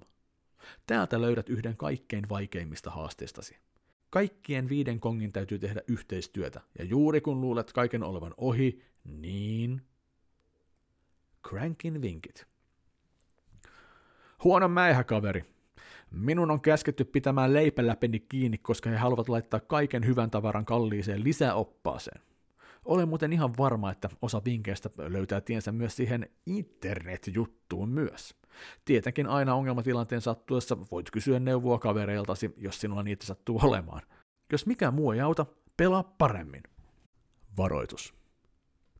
Täältä 0.87 1.21
löydät 1.21 1.49
yhden 1.49 1.77
kaikkein 1.77 2.29
vaikeimmista 2.29 2.91
haasteistasi. 2.91 3.57
Kaikkien 4.09 4.69
viiden 4.69 4.99
kongin 4.99 5.31
täytyy 5.31 5.59
tehdä 5.59 5.81
yhteistyötä, 5.87 6.61
ja 6.79 6.85
juuri 6.85 7.21
kun 7.21 7.41
luulet 7.41 7.73
kaiken 7.73 8.03
olevan 8.03 8.33
ohi, 8.37 8.81
niin... 9.03 9.81
Crankin 11.47 12.01
vinkit. 12.01 12.47
Huono 14.43 14.67
mäihä, 14.67 15.03
kaveri. 15.03 15.45
Minun 16.11 16.51
on 16.51 16.61
käsketty 16.61 17.03
pitämään 17.03 17.53
leipäläpeni 17.53 18.19
kiinni, 18.19 18.57
koska 18.57 18.89
he 18.89 18.97
haluavat 18.97 19.29
laittaa 19.29 19.59
kaiken 19.59 20.05
hyvän 20.05 20.31
tavaran 20.31 20.65
kalliiseen 20.65 21.23
lisäoppaaseen. 21.23 22.21
Olen 22.85 23.09
muuten 23.09 23.33
ihan 23.33 23.57
varma, 23.57 23.91
että 23.91 24.09
osa 24.21 24.41
vinkkeistä 24.45 24.89
löytää 24.97 25.41
tiensä 25.41 25.71
myös 25.71 25.95
siihen 25.95 26.29
internet-juttuun 26.45 27.89
myös. 27.89 28.35
Tietenkin 28.85 29.27
aina 29.27 29.55
ongelmatilanteen 29.55 30.21
sattuessa 30.21 30.77
voit 30.91 31.11
kysyä 31.11 31.39
neuvoa 31.39 31.79
kavereiltasi, 31.79 32.53
jos 32.57 32.81
sinulla 32.81 33.03
niitä 33.03 33.25
sattuu 33.25 33.59
olemaan. 33.63 34.01
Jos 34.51 34.65
mikään 34.65 34.93
muu 34.93 35.11
ei 35.11 35.21
auta, 35.21 35.45
pelaa 35.77 36.03
paremmin. 36.03 36.63
Varoitus. 37.57 38.13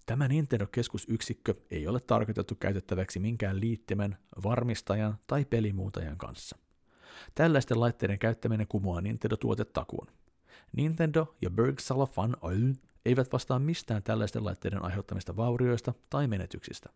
Tämä 0.05 0.27
Nintendo-keskusyksikkö 0.27 1.53
ei 1.71 1.87
ole 1.87 1.99
tarkoitettu 1.99 2.55
käytettäväksi 2.55 3.19
minkään 3.19 3.59
liittimen, 3.59 4.17
varmistajan 4.43 5.17
tai 5.27 5.45
pelimuutajan 5.45 6.17
kanssa. 6.17 6.57
Tällaisten 7.35 7.79
laitteiden 7.79 8.19
käyttäminen 8.19 8.67
kumoaa 8.67 9.01
Nintendo-tuotetakuun. 9.01 10.07
Nintendo 10.73 11.35
ja 11.41 11.49
Bergsala 11.49 12.05
Fun 12.05 12.37
Oy 12.41 12.73
eivät 13.05 13.33
vastaa 13.33 13.59
mistään 13.59 14.03
tällaisten 14.03 14.45
laitteiden 14.45 14.83
aiheuttamista 14.83 15.35
vaurioista 15.35 15.93
tai 16.09 16.27
menetyksistä. 16.27 16.89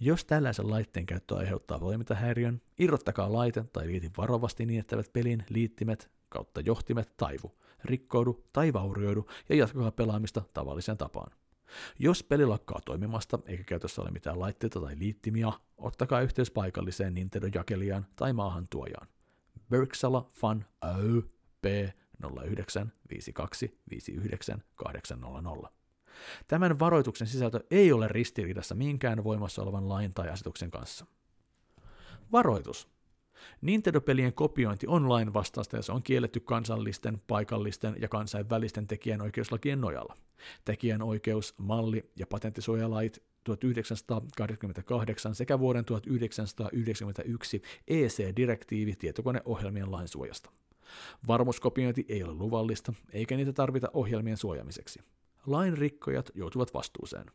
Jos 0.00 0.24
tällaisen 0.24 0.70
laitteen 0.70 1.06
käyttö 1.06 1.36
aiheuttaa 1.36 1.78
toimintahäiriön, 1.78 2.60
irrottakaa 2.78 3.32
laite 3.32 3.64
tai 3.72 3.86
liitin 3.86 4.12
varovasti 4.16 4.66
niin, 4.66 4.80
että 4.80 4.96
pelin 5.12 5.44
liittimet 5.48 6.10
kautta 6.28 6.60
johtimet 6.60 7.16
taivu, 7.16 7.58
rikkoudu 7.84 8.44
tai 8.52 8.72
vaurioidu 8.72 9.28
ja 9.48 9.56
jatkakaa 9.56 9.90
pelaamista 9.90 10.42
tavalliseen 10.54 10.98
tapaan. 10.98 11.32
Jos 11.98 12.22
peli 12.22 12.46
lakkaa 12.46 12.80
toimimasta 12.84 13.38
eikä 13.46 13.64
käytössä 13.64 14.02
ole 14.02 14.10
mitään 14.10 14.40
laitteita 14.40 14.80
tai 14.80 14.98
liittimiä, 14.98 15.52
ottakaa 15.78 16.20
yhteys 16.20 16.50
paikalliseen 16.50 17.14
Nintendo-jakelijaan 17.14 18.06
tai 18.16 18.32
maahantuojaan. 18.32 19.08
Berksala 19.70 20.30
Fun 20.32 20.64
Ö 20.84 21.22
P 21.62 21.66
09 22.44 22.92
52 23.10 23.80
59 23.90 24.62
800. 24.76 25.72
Tämän 26.48 26.78
varoituksen 26.78 27.26
sisältö 27.26 27.60
ei 27.70 27.92
ole 27.92 28.08
ristiriidassa 28.08 28.74
minkään 28.74 29.24
voimassa 29.24 29.62
olevan 29.62 29.88
lain 29.88 30.14
tai 30.14 30.28
asetuksen 30.28 30.70
kanssa. 30.70 31.06
Varoitus. 32.32 32.88
Nintendo-pelien 33.60 34.32
kopiointi 34.32 34.86
on 34.86 35.08
lain 35.08 35.34
vastaista 35.34 35.76
ja 35.76 35.82
se 35.82 35.92
on 35.92 36.02
kielletty 36.02 36.40
kansallisten, 36.40 37.22
paikallisten 37.26 37.96
ja 38.00 38.08
kansainvälisten 38.08 38.86
tekijänoikeuslakien 38.86 39.80
nojalla. 39.80 40.14
Tekijänoikeus, 40.64 41.54
malli 41.58 42.10
ja 42.16 42.26
patenttisuojalait 42.26 43.22
1988 43.44 45.34
sekä 45.34 45.58
vuoden 45.58 45.84
1991 45.84 47.62
EC-direktiivi 47.88 48.96
tietokoneohjelmien 48.96 49.92
lainsuojasta. 49.92 50.50
Varmuuskopiointi 51.28 52.06
ei 52.08 52.22
ole 52.22 52.32
luvallista, 52.32 52.92
eikä 53.12 53.36
niitä 53.36 53.52
tarvita 53.52 53.90
ohjelmien 53.92 54.36
suojamiseksi. 54.36 55.00
Lain 55.46 55.78
rikkojat 55.78 56.30
joutuvat 56.34 56.74
vastuuseen. 56.74 57.26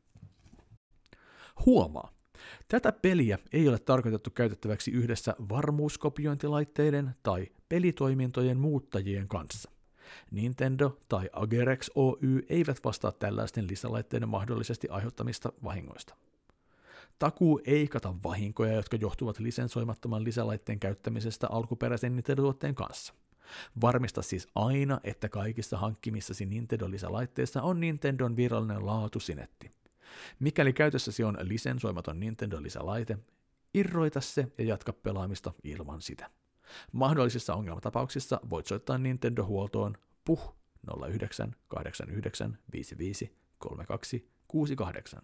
Huomaa, 1.65 2.11
Tätä 2.67 2.91
peliä 2.91 3.39
ei 3.53 3.67
ole 3.67 3.79
tarkoitettu 3.79 4.29
käytettäväksi 4.29 4.91
yhdessä 4.91 5.35
varmuuskopiointilaitteiden 5.49 7.15
tai 7.23 7.47
pelitoimintojen 7.69 8.57
muuttajien 8.57 9.27
kanssa. 9.27 9.71
Nintendo 10.31 10.97
tai 11.09 11.29
Agerex 11.33 11.89
Oy 11.95 12.45
eivät 12.49 12.79
vastaa 12.83 13.11
tällaisten 13.11 13.67
lisälaitteiden 13.67 14.29
mahdollisesti 14.29 14.87
aiheuttamista 14.89 15.53
vahingoista. 15.63 16.15
Takuu 17.19 17.61
ei 17.65 17.87
kata 17.87 18.15
vahinkoja, 18.23 18.73
jotka 18.73 18.97
johtuvat 18.97 19.39
lisensoimattoman 19.39 20.23
lisälaitteen 20.23 20.79
käyttämisestä 20.79 21.47
alkuperäisen 21.47 22.15
Nintendo-tuotteen 22.15 22.75
kanssa. 22.75 23.13
Varmista 23.81 24.21
siis 24.21 24.47
aina, 24.55 24.99
että 25.03 25.29
kaikissa 25.29 25.77
hankkimissasi 25.77 26.45
Nintendo-lisälaitteissa 26.45 27.61
on 27.61 27.79
Nintendon 27.79 28.35
virallinen 28.35 28.85
laatusinetti. 28.85 29.71
Mikäli 30.39 30.73
käytössäsi 30.73 31.23
on 31.23 31.37
lisensoimaton 31.41 32.19
Nintendo-lisälaite, 32.19 33.17
irroita 33.73 34.21
se 34.21 34.47
ja 34.57 34.65
jatka 34.65 34.93
pelaamista 34.93 35.53
ilman 35.63 36.01
sitä. 36.01 36.29
Mahdollisissa 36.91 37.55
ongelmatapauksissa 37.55 38.39
voit 38.49 38.65
soittaa 38.65 38.97
Nintendo-huoltoon 38.97 39.97
puh 40.25 40.55
09 41.09 41.55
89 41.67 42.57
55 42.73 43.31
32 43.57 44.29
68. 44.47 45.21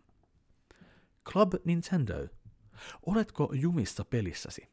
Club 1.32 1.54
Nintendo. 1.66 2.28
Oletko 3.06 3.50
jumissa 3.54 4.06
pelissäsi? 4.06 4.68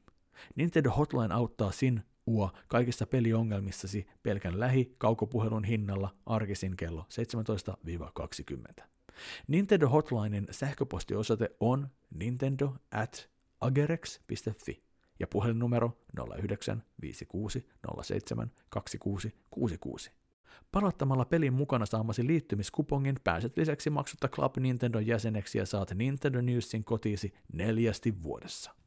Nintendo 0.57 0.91
Hotline 0.91 1.35
auttaa 1.35 1.73
sin 1.73 2.03
uo 2.27 2.51
kaikissa 2.69 3.07
peliongelmissasi 3.07 4.07
pelkän 4.23 4.61
lähi-kaukopuhelun 4.61 5.65
hinnalla 5.65 6.15
arkisin 6.27 6.77
kello 6.77 7.07
17-20. 8.81 8.85
Nintendo 9.49 9.89
Hotlinen 9.89 10.47
sähköpostiosoite 10.51 11.51
on 11.61 11.89
nintendo 12.15 12.77
at 12.91 13.29
agerex.fi 13.61 14.83
ja 15.21 15.27
puhelinnumero 15.27 15.99
0956 16.37 17.67
07 18.03 18.51
2666. 18.69 20.11
Palauttamalla 20.73 21.25
pelin 21.25 21.53
mukana 21.53 21.87
saamasi 21.87 22.27
liittymiskupongin 22.27 23.17
pääset 23.25 23.57
lisäksi 23.57 23.91
maksutta 23.91 24.29
Club 24.29 24.57
Nintendo 24.57 24.99
jäseneksi 24.99 25.59
ja 25.59 25.67
saat 25.67 25.91
Nintendo 25.95 26.41
Newsin 26.41 26.85
kotiisi 26.85 27.35
neljästi 27.53 28.23
vuodessa. 28.23 28.84